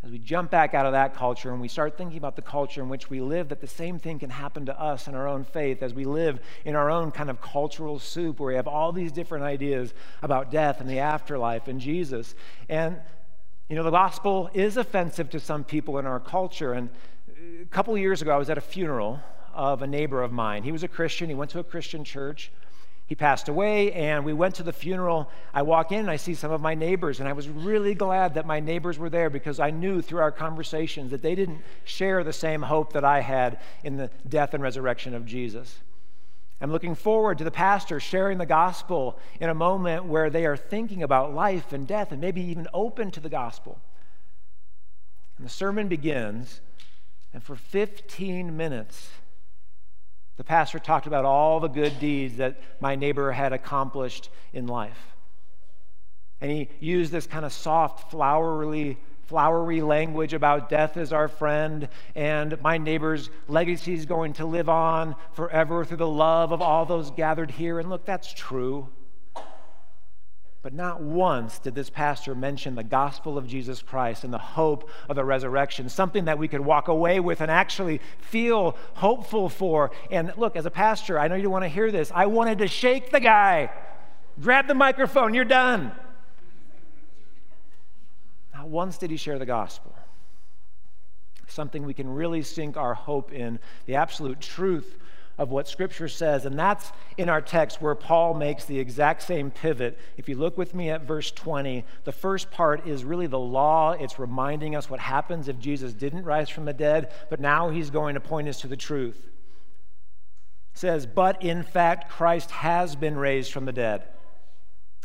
as 0.04 0.10
we 0.10 0.18
jump 0.18 0.50
back 0.50 0.74
out 0.74 0.86
of 0.86 0.92
that 0.92 1.14
culture 1.14 1.50
and 1.50 1.60
we 1.60 1.68
start 1.68 1.96
thinking 1.96 2.18
about 2.18 2.36
the 2.36 2.42
culture 2.42 2.80
in 2.80 2.88
which 2.88 3.10
we 3.10 3.20
live, 3.20 3.48
that 3.48 3.60
the 3.60 3.66
same 3.66 3.98
thing 3.98 4.18
can 4.18 4.30
happen 4.30 4.66
to 4.66 4.80
us 4.80 5.08
in 5.08 5.14
our 5.14 5.26
own 5.26 5.42
faith 5.42 5.82
as 5.82 5.94
we 5.94 6.04
live 6.04 6.38
in 6.64 6.76
our 6.76 6.90
own 6.90 7.10
kind 7.10 7.28
of 7.28 7.40
cultural 7.40 7.98
soup 7.98 8.38
where 8.38 8.48
we 8.48 8.54
have 8.54 8.68
all 8.68 8.92
these 8.92 9.10
different 9.10 9.44
ideas 9.44 9.94
about 10.22 10.50
death 10.50 10.80
and 10.80 10.88
the 10.88 11.00
afterlife 11.00 11.66
and 11.66 11.80
Jesus. 11.80 12.34
And, 12.68 12.96
you 13.68 13.74
know, 13.74 13.82
the 13.82 13.90
gospel 13.90 14.48
is 14.54 14.76
offensive 14.76 15.30
to 15.30 15.40
some 15.40 15.64
people 15.64 15.98
in 15.98 16.06
our 16.06 16.20
culture. 16.20 16.72
And 16.72 16.88
a 17.60 17.66
couple 17.66 17.96
years 17.98 18.22
ago, 18.22 18.32
I 18.32 18.38
was 18.38 18.50
at 18.50 18.58
a 18.58 18.62
funeral 18.62 19.18
of 19.54 19.82
a 19.82 19.86
neighbor 19.86 20.22
of 20.22 20.30
mine. 20.30 20.62
He 20.62 20.72
was 20.72 20.84
a 20.84 20.88
Christian, 20.88 21.28
he 21.28 21.34
went 21.34 21.50
to 21.52 21.58
a 21.58 21.64
Christian 21.64 22.04
church 22.04 22.52
he 23.06 23.14
passed 23.14 23.48
away, 23.48 23.92
and 23.92 24.24
we 24.24 24.32
went 24.32 24.56
to 24.56 24.64
the 24.64 24.72
funeral. 24.72 25.30
I 25.54 25.62
walk 25.62 25.92
in 25.92 26.00
and 26.00 26.10
I 26.10 26.16
see 26.16 26.34
some 26.34 26.50
of 26.50 26.60
my 26.60 26.74
neighbors, 26.74 27.20
and 27.20 27.28
I 27.28 27.34
was 27.34 27.48
really 27.48 27.94
glad 27.94 28.34
that 28.34 28.46
my 28.46 28.58
neighbors 28.58 28.98
were 28.98 29.10
there 29.10 29.30
because 29.30 29.60
I 29.60 29.70
knew 29.70 30.02
through 30.02 30.20
our 30.20 30.32
conversations 30.32 31.12
that 31.12 31.22
they 31.22 31.36
didn't 31.36 31.60
share 31.84 32.24
the 32.24 32.32
same 32.32 32.62
hope 32.62 32.92
that 32.94 33.04
I 33.04 33.20
had 33.20 33.60
in 33.84 33.96
the 33.96 34.10
death 34.28 34.54
and 34.54 34.62
resurrection 34.62 35.14
of 35.14 35.24
Jesus. 35.24 35.78
I'm 36.60 36.72
looking 36.72 36.96
forward 36.96 37.38
to 37.38 37.44
the 37.44 37.50
pastor 37.50 38.00
sharing 38.00 38.38
the 38.38 38.46
gospel 38.46 39.18
in 39.40 39.50
a 39.50 39.54
moment 39.54 40.06
where 40.06 40.30
they 40.30 40.44
are 40.46 40.56
thinking 40.56 41.02
about 41.02 41.34
life 41.34 41.72
and 41.72 41.86
death 41.86 42.10
and 42.10 42.20
maybe 42.20 42.42
even 42.42 42.66
open 42.74 43.12
to 43.12 43.20
the 43.20 43.28
gospel. 43.28 43.78
And 45.36 45.46
the 45.46 45.50
sermon 45.50 45.86
begins, 45.86 46.60
and 47.32 47.42
for 47.42 47.54
15 47.54 48.56
minutes, 48.56 49.10
the 50.36 50.44
pastor 50.44 50.78
talked 50.78 51.06
about 51.06 51.24
all 51.24 51.60
the 51.60 51.68
good 51.68 51.98
deeds 51.98 52.36
that 52.36 52.60
my 52.80 52.94
neighbor 52.94 53.32
had 53.32 53.52
accomplished 53.52 54.28
in 54.52 54.66
life. 54.66 54.98
And 56.40 56.50
he 56.50 56.68
used 56.80 57.10
this 57.10 57.26
kind 57.26 57.44
of 57.44 57.52
soft, 57.52 58.10
flowery, 58.10 58.98
flowery 59.24 59.80
language 59.80 60.34
about 60.34 60.68
death 60.68 60.96
is 60.96 61.12
our 61.12 61.28
friend 61.28 61.88
and 62.14 62.60
my 62.60 62.78
neighbor's 62.78 63.30
legacy 63.48 63.94
is 63.94 64.06
going 64.06 64.34
to 64.34 64.44
live 64.44 64.68
on 64.68 65.16
forever 65.32 65.84
through 65.84 65.96
the 65.96 66.06
love 66.06 66.52
of 66.52 66.60
all 66.60 66.84
those 66.84 67.10
gathered 67.10 67.50
here. 67.50 67.80
And 67.80 67.88
look, 67.88 68.04
that's 68.04 68.32
true. 68.32 68.88
But 70.66 70.74
not 70.74 71.00
once 71.00 71.60
did 71.60 71.76
this 71.76 71.90
pastor 71.90 72.34
mention 72.34 72.74
the 72.74 72.82
gospel 72.82 73.38
of 73.38 73.46
Jesus 73.46 73.82
Christ 73.82 74.24
and 74.24 74.34
the 74.34 74.38
hope 74.38 74.90
of 75.08 75.14
the 75.14 75.24
resurrection, 75.24 75.88
something 75.88 76.24
that 76.24 76.38
we 76.38 76.48
could 76.48 76.60
walk 76.60 76.88
away 76.88 77.20
with 77.20 77.40
and 77.40 77.52
actually 77.52 78.00
feel 78.18 78.76
hopeful 78.94 79.48
for. 79.48 79.92
And 80.10 80.32
look, 80.36 80.56
as 80.56 80.66
a 80.66 80.70
pastor, 80.72 81.20
I 81.20 81.28
know 81.28 81.36
you 81.36 81.50
want 81.50 81.62
to 81.62 81.68
hear 81.68 81.92
this. 81.92 82.10
I 82.12 82.26
wanted 82.26 82.58
to 82.58 82.66
shake 82.66 83.12
the 83.12 83.20
guy, 83.20 83.70
grab 84.40 84.66
the 84.66 84.74
microphone, 84.74 85.34
you're 85.34 85.44
done. 85.44 85.92
Not 88.52 88.68
once 88.68 88.98
did 88.98 89.12
he 89.12 89.16
share 89.16 89.38
the 89.38 89.46
gospel. 89.46 89.94
Something 91.46 91.86
we 91.86 91.94
can 91.94 92.12
really 92.12 92.42
sink 92.42 92.76
our 92.76 92.94
hope 92.94 93.32
in, 93.32 93.60
the 93.84 93.94
absolute 93.94 94.40
truth 94.40 94.98
of 95.38 95.50
what 95.50 95.68
Scripture 95.68 96.08
says. 96.08 96.46
And 96.46 96.58
that's 96.58 96.92
in 97.18 97.28
our 97.28 97.40
text 97.40 97.82
where 97.82 97.94
Paul 97.94 98.34
makes 98.34 98.64
the 98.64 98.78
exact 98.78 99.22
same 99.22 99.50
pivot. 99.50 99.98
If 100.16 100.28
you 100.28 100.36
look 100.36 100.56
with 100.56 100.74
me 100.74 100.90
at 100.90 101.02
verse 101.02 101.30
20, 101.30 101.84
the 102.04 102.12
first 102.12 102.50
part 102.50 102.86
is 102.86 103.04
really 103.04 103.26
the 103.26 103.38
law. 103.38 103.92
It's 103.92 104.18
reminding 104.18 104.74
us 104.74 104.88
what 104.88 105.00
happens 105.00 105.48
if 105.48 105.58
Jesus 105.58 105.92
didn't 105.92 106.24
rise 106.24 106.48
from 106.48 106.64
the 106.64 106.72
dead, 106.72 107.12
but 107.28 107.40
now 107.40 107.68
he's 107.68 107.90
going 107.90 108.14
to 108.14 108.20
point 108.20 108.48
us 108.48 108.60
to 108.62 108.68
the 108.68 108.76
truth. 108.76 109.28
It 110.74 110.78
says, 110.78 111.06
But 111.06 111.42
in 111.42 111.62
fact, 111.62 112.10
Christ 112.10 112.50
has 112.50 112.96
been 112.96 113.16
raised 113.16 113.52
from 113.52 113.66
the 113.66 113.72
dead. 113.72 114.04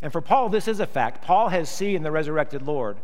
And 0.01 0.11
for 0.11 0.21
Paul, 0.21 0.49
this 0.49 0.67
is 0.67 0.79
a 0.79 0.87
fact. 0.87 1.21
Paul 1.23 1.49
has 1.49 1.69
seen 1.69 2.03
the 2.03 2.11
resurrected 2.11 2.61
Lord. 2.61 2.97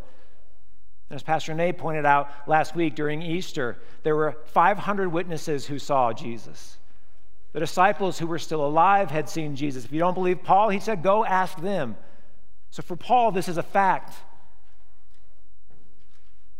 As 1.09 1.23
Pastor 1.23 1.53
Nay 1.53 1.71
pointed 1.71 2.05
out 2.05 2.29
last 2.47 2.75
week 2.75 2.95
during 2.95 3.21
Easter, 3.21 3.77
there 4.03 4.15
were 4.15 4.37
500 4.47 5.09
witnesses 5.09 5.65
who 5.65 5.79
saw 5.79 6.11
Jesus. 6.11 6.77
The 7.53 7.59
disciples 7.59 8.19
who 8.19 8.27
were 8.27 8.39
still 8.39 8.65
alive 8.65 9.09
had 9.09 9.29
seen 9.29 9.55
Jesus. 9.55 9.85
If 9.85 9.91
you 9.91 9.99
don't 9.99 10.13
believe 10.13 10.43
Paul, 10.43 10.69
he 10.69 10.79
said, 10.79 11.01
go 11.01 11.25
ask 11.25 11.59
them. 11.59 11.95
So 12.69 12.83
for 12.83 12.95
Paul, 12.95 13.31
this 13.31 13.47
is 13.47 13.57
a 13.57 13.63
fact. 13.63 14.13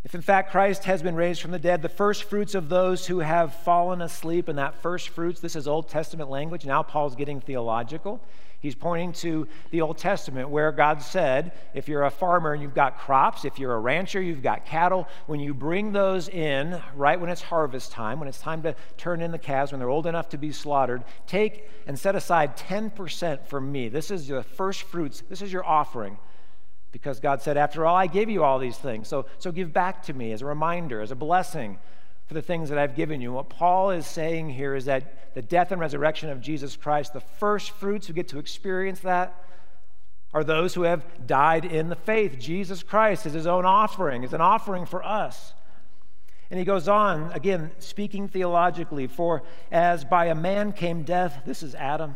If 0.07 0.15
in 0.15 0.21
fact 0.21 0.51
Christ 0.51 0.85
has 0.85 1.03
been 1.03 1.15
raised 1.15 1.41
from 1.41 1.51
the 1.51 1.59
dead, 1.59 1.81
the 1.81 1.89
first 1.89 2.23
fruits 2.23 2.55
of 2.55 2.69
those 2.69 3.07
who 3.07 3.19
have 3.19 3.53
fallen 3.53 4.01
asleep, 4.01 4.47
and 4.47 4.57
that 4.57 4.81
first 4.81 5.09
fruits, 5.09 5.41
this 5.41 5.53
is 5.53 5.67
Old 5.67 5.89
Testament 5.89 6.29
language. 6.29 6.65
Now 6.65 6.81
Paul's 6.81 7.13
getting 7.13 7.41
theological. 7.41 8.21
He's 8.61 8.73
pointing 8.73 9.11
to 9.11 9.49
the 9.69 9.81
Old 9.81 9.97
Testament 9.97 10.47
where 10.47 10.71
God 10.71 11.01
said, 11.01 11.51
if 11.73 11.89
you're 11.89 12.05
a 12.05 12.09
farmer 12.09 12.53
and 12.53 12.61
you've 12.61 12.73
got 12.73 12.97
crops, 12.97 13.43
if 13.43 13.59
you're 13.59 13.73
a 13.73 13.79
rancher, 13.79 14.21
you've 14.21 14.41
got 14.41 14.65
cattle, 14.65 15.09
when 15.25 15.41
you 15.41 15.53
bring 15.53 15.91
those 15.91 16.29
in 16.29 16.81
right 16.95 17.19
when 17.19 17.29
it's 17.29 17.41
harvest 17.41 17.91
time, 17.91 18.17
when 18.21 18.29
it's 18.29 18.39
time 18.39 18.61
to 18.61 18.75
turn 18.95 19.21
in 19.21 19.31
the 19.31 19.37
calves, 19.37 19.73
when 19.73 19.79
they're 19.79 19.89
old 19.89 20.07
enough 20.07 20.29
to 20.29 20.37
be 20.37 20.53
slaughtered, 20.53 21.03
take 21.25 21.69
and 21.85 21.99
set 21.99 22.15
aside 22.15 22.55
10% 22.55 23.45
for 23.45 23.59
me. 23.59 23.89
This 23.89 24.09
is 24.09 24.29
the 24.29 24.41
first 24.41 24.83
fruits, 24.83 25.21
this 25.29 25.41
is 25.41 25.51
your 25.51 25.65
offering. 25.65 26.17
Because 26.91 27.19
God 27.19 27.41
said, 27.41 27.57
after 27.57 27.85
all, 27.85 27.95
I 27.95 28.07
gave 28.07 28.29
you 28.29 28.43
all 28.43 28.59
these 28.59 28.77
things. 28.77 29.07
So, 29.07 29.25
so 29.39 29.51
give 29.51 29.73
back 29.73 30.03
to 30.03 30.13
me 30.13 30.31
as 30.31 30.41
a 30.41 30.45
reminder, 30.45 31.01
as 31.01 31.11
a 31.11 31.15
blessing 31.15 31.79
for 32.27 32.33
the 32.33 32.41
things 32.41 32.69
that 32.69 32.77
I've 32.77 32.95
given 32.95 33.21
you. 33.21 33.33
What 33.33 33.49
Paul 33.49 33.91
is 33.91 34.05
saying 34.05 34.49
here 34.49 34.75
is 34.75 34.85
that 34.85 35.33
the 35.35 35.41
death 35.41 35.71
and 35.71 35.79
resurrection 35.79 36.29
of 36.29 36.41
Jesus 36.41 36.75
Christ, 36.75 37.13
the 37.13 37.21
first 37.21 37.71
fruits 37.71 38.07
who 38.07 38.13
get 38.13 38.29
to 38.29 38.39
experience 38.39 38.99
that 39.01 39.43
are 40.33 40.43
those 40.43 40.73
who 40.73 40.83
have 40.83 41.05
died 41.25 41.65
in 41.65 41.89
the 41.89 41.95
faith. 41.95 42.37
Jesus 42.37 42.83
Christ 42.83 43.25
is 43.25 43.33
his 43.33 43.47
own 43.47 43.65
offering, 43.65 44.23
is 44.23 44.33
an 44.33 44.41
offering 44.41 44.85
for 44.85 45.05
us. 45.05 45.53
And 46.49 46.57
he 46.57 46.65
goes 46.65 46.87
on, 46.87 47.31
again, 47.33 47.71
speaking 47.79 48.27
theologically, 48.27 49.07
for 49.07 49.43
as 49.71 50.05
by 50.05 50.25
a 50.27 50.35
man 50.35 50.71
came 50.71 51.03
death, 51.03 51.41
this 51.45 51.63
is 51.63 51.75
Adam 51.75 52.15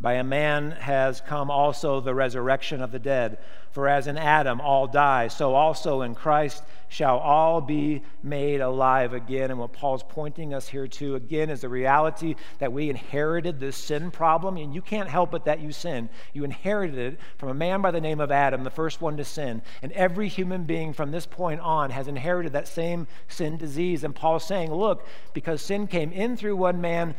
by 0.00 0.14
a 0.14 0.24
man 0.24 0.70
has 0.72 1.20
come 1.20 1.50
also 1.50 2.00
the 2.00 2.14
resurrection 2.14 2.80
of 2.80 2.92
the 2.92 2.98
dead. 2.98 3.38
For 3.72 3.88
as 3.88 4.06
in 4.06 4.16
Adam 4.16 4.60
all 4.60 4.86
die, 4.86 5.28
so 5.28 5.54
also 5.54 6.02
in 6.02 6.14
Christ 6.14 6.64
shall 6.88 7.18
all 7.18 7.60
be 7.60 8.02
made 8.22 8.60
alive 8.60 9.12
again. 9.12 9.50
And 9.50 9.60
what 9.60 9.72
Paul's 9.72 10.02
pointing 10.02 10.54
us 10.54 10.66
here 10.66 10.88
to 10.88 11.16
again 11.16 11.50
is 11.50 11.60
the 11.60 11.68
reality 11.68 12.34
that 12.60 12.72
we 12.72 12.88
inherited 12.88 13.60
this 13.60 13.76
sin 13.76 14.10
problem. 14.10 14.56
And 14.56 14.74
you 14.74 14.80
can't 14.80 15.08
help 15.08 15.34
it 15.34 15.44
that 15.44 15.60
you 15.60 15.70
sin. 15.70 16.08
You 16.32 16.44
inherited 16.44 17.14
it 17.14 17.20
from 17.36 17.50
a 17.50 17.54
man 17.54 17.82
by 17.82 17.90
the 17.90 18.00
name 18.00 18.20
of 18.20 18.30
Adam, 18.30 18.64
the 18.64 18.70
first 18.70 19.00
one 19.02 19.16
to 19.18 19.24
sin. 19.24 19.62
And 19.82 19.92
every 19.92 20.28
human 20.28 20.64
being 20.64 20.92
from 20.92 21.10
this 21.10 21.26
point 21.26 21.60
on 21.60 21.90
has 21.90 22.08
inherited 22.08 22.52
that 22.54 22.68
same 22.68 23.06
sin 23.28 23.58
disease. 23.58 24.02
And 24.02 24.14
Paul's 24.14 24.46
saying, 24.46 24.72
look, 24.72 25.06
because 25.34 25.60
sin 25.60 25.86
came 25.86 26.10
in 26.12 26.36
through 26.36 26.56
one 26.56 26.80
man, 26.80 27.14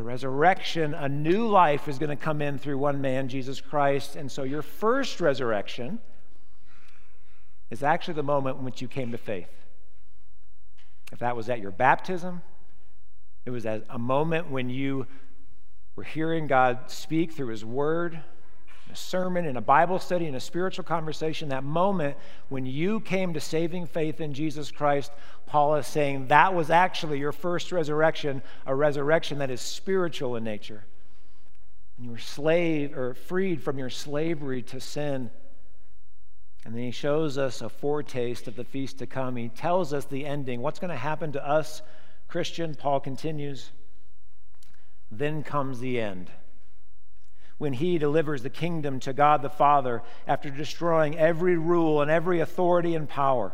the 0.00 0.04
resurrection, 0.04 0.94
a 0.94 1.10
new 1.10 1.46
life 1.46 1.86
is 1.86 1.98
going 1.98 2.08
to 2.08 2.16
come 2.16 2.40
in 2.40 2.56
through 2.56 2.78
one 2.78 3.02
man, 3.02 3.28
Jesus 3.28 3.60
Christ. 3.60 4.16
And 4.16 4.32
so 4.32 4.44
your 4.44 4.62
first 4.62 5.20
resurrection 5.20 5.98
is 7.70 7.82
actually 7.82 8.14
the 8.14 8.22
moment 8.22 8.56
in 8.56 8.64
which 8.64 8.80
you 8.80 8.88
came 8.88 9.12
to 9.12 9.18
faith. 9.18 9.50
If 11.12 11.18
that 11.18 11.36
was 11.36 11.50
at 11.50 11.60
your 11.60 11.70
baptism, 11.70 12.40
it 13.44 13.50
was 13.50 13.66
at 13.66 13.84
a 13.90 13.98
moment 13.98 14.50
when 14.50 14.70
you 14.70 15.06
were 15.96 16.04
hearing 16.04 16.46
God 16.46 16.90
speak 16.90 17.34
through 17.34 17.48
His 17.48 17.62
Word 17.62 18.22
a 18.90 18.96
sermon, 18.96 19.44
in 19.44 19.56
a 19.56 19.60
Bible 19.60 19.98
study, 19.98 20.26
in 20.26 20.34
a 20.34 20.40
spiritual 20.40 20.84
conversation, 20.84 21.48
that 21.50 21.64
moment 21.64 22.16
when 22.48 22.66
you 22.66 23.00
came 23.00 23.34
to 23.34 23.40
saving 23.40 23.86
faith 23.86 24.20
in 24.20 24.34
Jesus 24.34 24.70
Christ, 24.70 25.12
Paul 25.46 25.76
is 25.76 25.86
saying 25.86 26.28
that 26.28 26.54
was 26.54 26.70
actually 26.70 27.18
your 27.18 27.32
first 27.32 27.72
resurrection, 27.72 28.42
a 28.66 28.74
resurrection 28.74 29.38
that 29.38 29.50
is 29.50 29.60
spiritual 29.60 30.36
in 30.36 30.44
nature. 30.44 30.84
When 31.96 32.06
you 32.06 32.10
were 32.10 32.18
slave 32.18 32.96
or 32.96 33.14
freed 33.14 33.62
from 33.62 33.78
your 33.78 33.90
slavery 33.90 34.62
to 34.64 34.80
sin. 34.80 35.30
And 36.64 36.74
then 36.74 36.82
he 36.82 36.90
shows 36.90 37.38
us 37.38 37.62
a 37.62 37.68
foretaste 37.68 38.48
of 38.48 38.56
the 38.56 38.64
feast 38.64 38.98
to 38.98 39.06
come. 39.06 39.36
He 39.36 39.48
tells 39.48 39.92
us 39.92 40.04
the 40.04 40.26
ending. 40.26 40.60
What's 40.60 40.78
going 40.78 40.90
to 40.90 40.96
happen 40.96 41.32
to 41.32 41.46
us, 41.46 41.82
Christian? 42.28 42.74
Paul 42.74 43.00
continues. 43.00 43.70
Then 45.10 45.42
comes 45.42 45.80
the 45.80 46.00
end 46.00 46.30
when 47.60 47.74
he 47.74 47.98
delivers 47.98 48.42
the 48.42 48.48
kingdom 48.48 48.98
to 48.98 49.12
God 49.12 49.42
the 49.42 49.50
Father 49.50 50.02
after 50.26 50.48
destroying 50.48 51.18
every 51.18 51.58
rule 51.58 52.00
and 52.00 52.10
every 52.10 52.40
authority 52.40 52.94
and 52.94 53.06
power. 53.06 53.52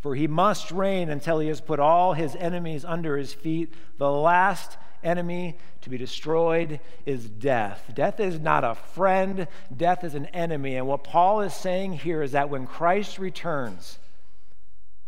For 0.00 0.16
he 0.16 0.26
must 0.26 0.72
reign 0.72 1.08
until 1.08 1.38
he 1.38 1.46
has 1.46 1.60
put 1.60 1.78
all 1.78 2.12
his 2.12 2.34
enemies 2.34 2.84
under 2.84 3.16
his 3.16 3.32
feet. 3.32 3.72
The 3.98 4.10
last 4.10 4.78
enemy 5.04 5.58
to 5.82 5.90
be 5.90 5.96
destroyed 5.96 6.80
is 7.06 7.28
death. 7.28 7.92
Death 7.94 8.18
is 8.18 8.40
not 8.40 8.64
a 8.64 8.74
friend, 8.74 9.46
death 9.76 10.02
is 10.02 10.16
an 10.16 10.26
enemy. 10.26 10.74
And 10.74 10.88
what 10.88 11.04
Paul 11.04 11.42
is 11.42 11.54
saying 11.54 11.92
here 11.92 12.24
is 12.24 12.32
that 12.32 12.50
when 12.50 12.66
Christ 12.66 13.20
returns, 13.20 14.00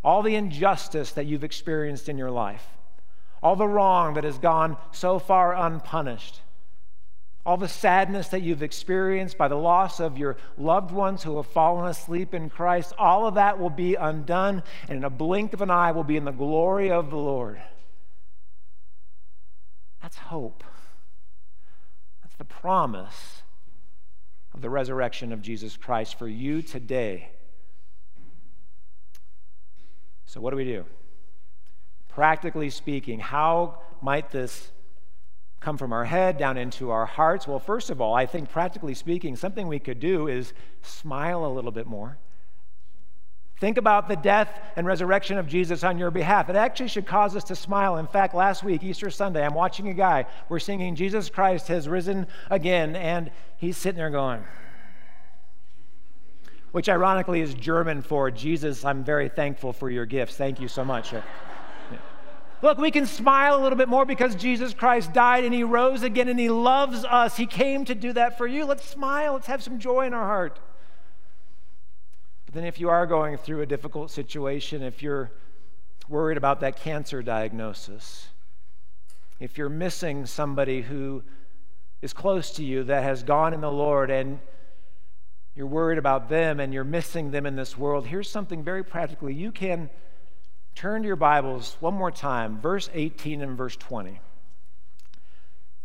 all 0.04 0.22
the 0.22 0.36
injustice 0.36 1.10
that 1.14 1.26
you've 1.26 1.42
experienced 1.42 2.08
in 2.08 2.18
your 2.18 2.30
life, 2.30 2.68
all 3.42 3.56
the 3.56 3.66
wrong 3.66 4.14
that 4.14 4.22
has 4.22 4.38
gone 4.38 4.76
so 4.92 5.18
far 5.18 5.56
unpunished, 5.56 6.40
all 7.44 7.56
the 7.56 7.68
sadness 7.68 8.28
that 8.28 8.42
you've 8.42 8.62
experienced 8.62 9.36
by 9.36 9.48
the 9.48 9.56
loss 9.56 9.98
of 9.98 10.16
your 10.16 10.36
loved 10.56 10.92
ones 10.92 11.22
who 11.22 11.36
have 11.36 11.46
fallen 11.46 11.88
asleep 11.88 12.34
in 12.34 12.48
Christ, 12.48 12.92
all 12.98 13.26
of 13.26 13.34
that 13.34 13.58
will 13.58 13.70
be 13.70 13.96
undone, 13.96 14.62
and 14.88 14.98
in 14.98 15.04
a 15.04 15.10
blink 15.10 15.52
of 15.52 15.60
an 15.60 15.70
eye 15.70 15.90
will 15.90 16.04
be 16.04 16.16
in 16.16 16.24
the 16.24 16.30
glory 16.30 16.90
of 16.90 17.10
the 17.10 17.16
Lord. 17.16 17.60
That's 20.00 20.16
hope. 20.16 20.62
That's 22.22 22.36
the 22.36 22.44
promise 22.44 23.42
of 24.54 24.60
the 24.60 24.70
resurrection 24.70 25.32
of 25.32 25.42
Jesus 25.42 25.76
Christ 25.76 26.18
for 26.18 26.28
you 26.28 26.62
today. 26.62 27.30
So, 30.26 30.40
what 30.40 30.50
do 30.50 30.56
we 30.56 30.64
do? 30.64 30.84
Practically 32.08 32.70
speaking, 32.70 33.18
how 33.18 33.80
might 34.00 34.30
this 34.30 34.70
come 35.62 35.78
from 35.78 35.92
our 35.92 36.04
head 36.04 36.36
down 36.38 36.56
into 36.56 36.90
our 36.90 37.06
hearts? 37.06 37.46
Well, 37.46 37.58
first 37.58 37.90
of 37.90 38.00
all, 38.00 38.14
I 38.14 38.26
think 38.26 38.50
practically 38.50 38.94
speaking, 38.94 39.36
something 39.36 39.68
we 39.68 39.78
could 39.78 40.00
do 40.00 40.28
is 40.28 40.52
smile 40.82 41.44
a 41.46 41.52
little 41.52 41.70
bit 41.70 41.86
more. 41.86 42.18
Think 43.60 43.78
about 43.78 44.08
the 44.08 44.16
death 44.16 44.50
and 44.74 44.88
resurrection 44.88 45.38
of 45.38 45.46
Jesus 45.46 45.84
on 45.84 45.96
your 45.96 46.10
behalf. 46.10 46.50
It 46.50 46.56
actually 46.56 46.88
should 46.88 47.06
cause 47.06 47.36
us 47.36 47.44
to 47.44 47.54
smile. 47.54 47.96
In 47.98 48.08
fact, 48.08 48.34
last 48.34 48.64
week, 48.64 48.82
Easter 48.82 49.08
Sunday, 49.08 49.46
I'm 49.46 49.54
watching 49.54 49.88
a 49.88 49.94
guy. 49.94 50.26
We're 50.48 50.58
singing 50.58 50.96
Jesus 50.96 51.30
Christ 51.30 51.68
has 51.68 51.88
risen 51.88 52.26
again, 52.50 52.96
and 52.96 53.30
he's 53.58 53.76
sitting 53.76 53.98
there 53.98 54.10
going, 54.10 54.42
which 56.72 56.88
ironically 56.88 57.40
is 57.40 57.54
German 57.54 58.02
for 58.02 58.32
Jesus, 58.32 58.84
I'm 58.84 59.04
very 59.04 59.28
thankful 59.28 59.72
for 59.72 59.88
your 59.88 60.06
gifts. 60.06 60.34
Thank 60.34 60.58
you 60.60 60.66
so 60.66 60.84
much. 60.84 61.14
Look, 62.62 62.78
we 62.78 62.92
can 62.92 63.06
smile 63.06 63.56
a 63.56 63.60
little 63.60 63.76
bit 63.76 63.88
more 63.88 64.06
because 64.06 64.36
Jesus 64.36 64.72
Christ 64.72 65.12
died 65.12 65.42
and 65.42 65.52
he 65.52 65.64
rose 65.64 66.04
again 66.04 66.28
and 66.28 66.38
he 66.38 66.48
loves 66.48 67.04
us. 67.04 67.36
He 67.36 67.44
came 67.46 67.84
to 67.86 67.94
do 67.94 68.12
that 68.12 68.38
for 68.38 68.46
you. 68.46 68.64
Let's 68.64 68.84
smile. 68.88 69.32
Let's 69.32 69.48
have 69.48 69.64
some 69.64 69.80
joy 69.80 70.06
in 70.06 70.14
our 70.14 70.24
heart. 70.24 70.60
But 72.46 72.54
then, 72.54 72.64
if 72.64 72.78
you 72.78 72.88
are 72.88 73.04
going 73.04 73.36
through 73.36 73.62
a 73.62 73.66
difficult 73.66 74.12
situation, 74.12 74.80
if 74.80 75.02
you're 75.02 75.32
worried 76.08 76.36
about 76.36 76.60
that 76.60 76.76
cancer 76.76 77.20
diagnosis, 77.20 78.28
if 79.40 79.58
you're 79.58 79.68
missing 79.68 80.24
somebody 80.24 80.82
who 80.82 81.24
is 82.00 82.12
close 82.12 82.52
to 82.52 82.64
you 82.64 82.84
that 82.84 83.02
has 83.02 83.24
gone 83.24 83.54
in 83.54 83.60
the 83.60 83.72
Lord 83.72 84.08
and 84.08 84.38
you're 85.56 85.66
worried 85.66 85.98
about 85.98 86.28
them 86.28 86.60
and 86.60 86.72
you're 86.72 86.84
missing 86.84 87.32
them 87.32 87.44
in 87.44 87.56
this 87.56 87.76
world, 87.76 88.06
here's 88.06 88.30
something 88.30 88.62
very 88.62 88.84
practically. 88.84 89.34
You 89.34 89.50
can 89.50 89.90
Turn 90.74 91.02
to 91.02 91.06
your 91.06 91.16
Bibles 91.16 91.76
one 91.80 91.94
more 91.94 92.10
time, 92.10 92.60
verse 92.60 92.90
18 92.92 93.42
and 93.42 93.56
verse 93.56 93.76
20. 93.76 94.20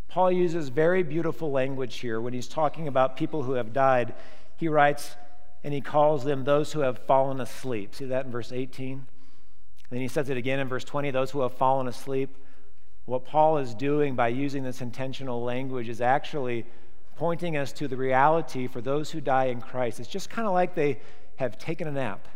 Paul 0.08 0.32
uses 0.32 0.70
very 0.70 1.04
beautiful 1.04 1.52
language 1.52 1.98
here 1.98 2.20
when 2.20 2.34
he's 2.34 2.48
talking 2.48 2.88
about 2.88 3.18
people 3.18 3.44
who 3.44 3.54
have 3.54 3.74
died. 3.74 4.16
He 4.56 4.68
writes, 4.68 5.16
and 5.64 5.74
he 5.74 5.82
calls 5.82 6.24
them 6.24 6.44
those 6.44 6.72
who 6.72 6.80
have 6.80 7.00
fallen 7.00 7.42
asleep. 7.42 7.94
See 7.94 8.06
that 8.06 8.26
in 8.26 8.32
verse 8.32 8.52
18? 8.52 8.94
And 8.94 9.06
then 9.90 10.00
he 10.00 10.08
says 10.08 10.30
it 10.30 10.38
again 10.38 10.60
in 10.60 10.68
verse 10.68 10.84
20 10.84 11.12
those 11.12 11.32
who 11.32 11.42
have 11.42 11.54
fallen 11.54 11.88
asleep. 11.88 12.36
What 13.06 13.26
Paul 13.26 13.58
is 13.58 13.74
doing 13.74 14.16
by 14.16 14.30
using 14.30 14.64
this 14.64 14.82
intentional 14.82 15.44
language 15.44 15.90
is 15.90 16.02
actually 16.02 16.66
pointing 17.16 17.58
us 17.58 17.72
to 17.74 17.88
the 17.88 17.98
reality 17.98 18.68
for 18.68 18.82
those 18.82 19.12
who 19.12 19.22
die 19.22 19.46
in 19.46 19.62
Christ. 19.62 20.00
It's 20.00 20.10
just 20.10 20.30
kind 20.30 20.48
of 20.48 20.54
like 20.54 20.76
they 20.76 21.00
have 21.38 21.58
taken 21.58 21.88
a 21.88 21.92
nap. 21.92 22.28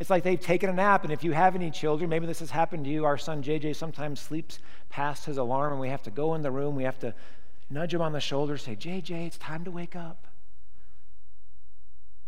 It's 0.00 0.08
like 0.08 0.22
they've 0.22 0.40
taken 0.40 0.70
a 0.70 0.72
nap, 0.72 1.04
and 1.04 1.12
if 1.12 1.22
you 1.22 1.32
have 1.32 1.54
any 1.54 1.70
children, 1.70 2.08
maybe 2.08 2.26
this 2.26 2.38
has 2.38 2.50
happened 2.50 2.86
to 2.86 2.90
you. 2.90 3.04
Our 3.04 3.18
son 3.18 3.42
JJ 3.42 3.76
sometimes 3.76 4.18
sleeps 4.18 4.58
past 4.88 5.26
his 5.26 5.36
alarm, 5.36 5.72
and 5.72 5.80
we 5.80 5.90
have 5.90 6.02
to 6.04 6.10
go 6.10 6.34
in 6.34 6.40
the 6.40 6.50
room. 6.50 6.74
We 6.74 6.84
have 6.84 6.98
to 7.00 7.14
nudge 7.68 7.92
him 7.92 8.00
on 8.00 8.12
the 8.12 8.20
shoulder, 8.20 8.56
say, 8.56 8.76
JJ, 8.76 9.26
it's 9.26 9.36
time 9.36 9.62
to 9.64 9.70
wake 9.70 9.94
up. 9.94 10.26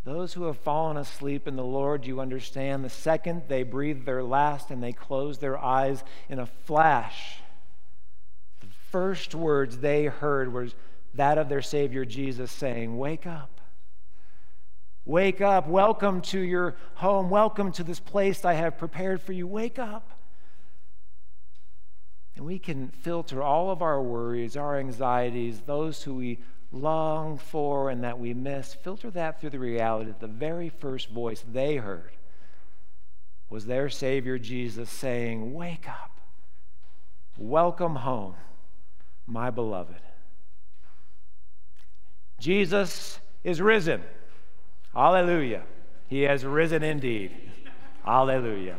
Those 0.04 0.34
who 0.34 0.44
have 0.44 0.58
fallen 0.58 0.98
asleep 0.98 1.48
in 1.48 1.56
the 1.56 1.64
Lord, 1.64 2.06
you 2.06 2.20
understand, 2.20 2.84
the 2.84 2.90
second 2.90 3.44
they 3.48 3.62
breathe 3.62 4.04
their 4.04 4.22
last 4.22 4.70
and 4.70 4.82
they 4.82 4.92
close 4.92 5.38
their 5.38 5.56
eyes 5.56 6.04
in 6.28 6.40
a 6.40 6.46
flash, 6.46 7.38
the 8.60 8.66
first 8.90 9.34
words 9.34 9.78
they 9.78 10.04
heard 10.04 10.52
was 10.52 10.74
that 11.14 11.38
of 11.38 11.48
their 11.48 11.62
Savior 11.62 12.04
Jesus 12.04 12.52
saying, 12.52 12.98
Wake 12.98 13.26
up. 13.26 13.61
Wake 15.04 15.40
up. 15.40 15.66
Welcome 15.66 16.20
to 16.22 16.38
your 16.38 16.76
home. 16.94 17.28
Welcome 17.28 17.72
to 17.72 17.82
this 17.82 17.98
place 17.98 18.44
I 18.44 18.54
have 18.54 18.78
prepared 18.78 19.20
for 19.20 19.32
you. 19.32 19.46
Wake 19.46 19.78
up. 19.78 20.10
And 22.36 22.46
we 22.46 22.58
can 22.58 22.88
filter 22.88 23.42
all 23.42 23.70
of 23.70 23.82
our 23.82 24.00
worries, 24.00 24.56
our 24.56 24.78
anxieties, 24.78 25.60
those 25.60 26.02
who 26.02 26.14
we 26.14 26.38
long 26.70 27.36
for 27.36 27.90
and 27.90 28.04
that 28.04 28.18
we 28.18 28.32
miss, 28.32 28.74
filter 28.74 29.10
that 29.10 29.40
through 29.40 29.50
the 29.50 29.58
reality 29.58 30.06
that 30.06 30.20
the 30.20 30.26
very 30.26 30.68
first 30.68 31.10
voice 31.10 31.44
they 31.52 31.76
heard 31.76 32.12
was 33.50 33.66
their 33.66 33.90
Savior 33.90 34.38
Jesus 34.38 34.88
saying, 34.88 35.52
Wake 35.52 35.88
up. 35.88 36.20
Welcome 37.36 37.96
home, 37.96 38.34
my 39.26 39.50
beloved. 39.50 40.00
Jesus 42.38 43.18
is 43.44 43.60
risen. 43.60 44.02
Hallelujah. 44.94 45.62
He 46.08 46.22
has 46.22 46.44
risen 46.44 46.82
indeed. 46.82 47.32
Hallelujah. 48.04 48.76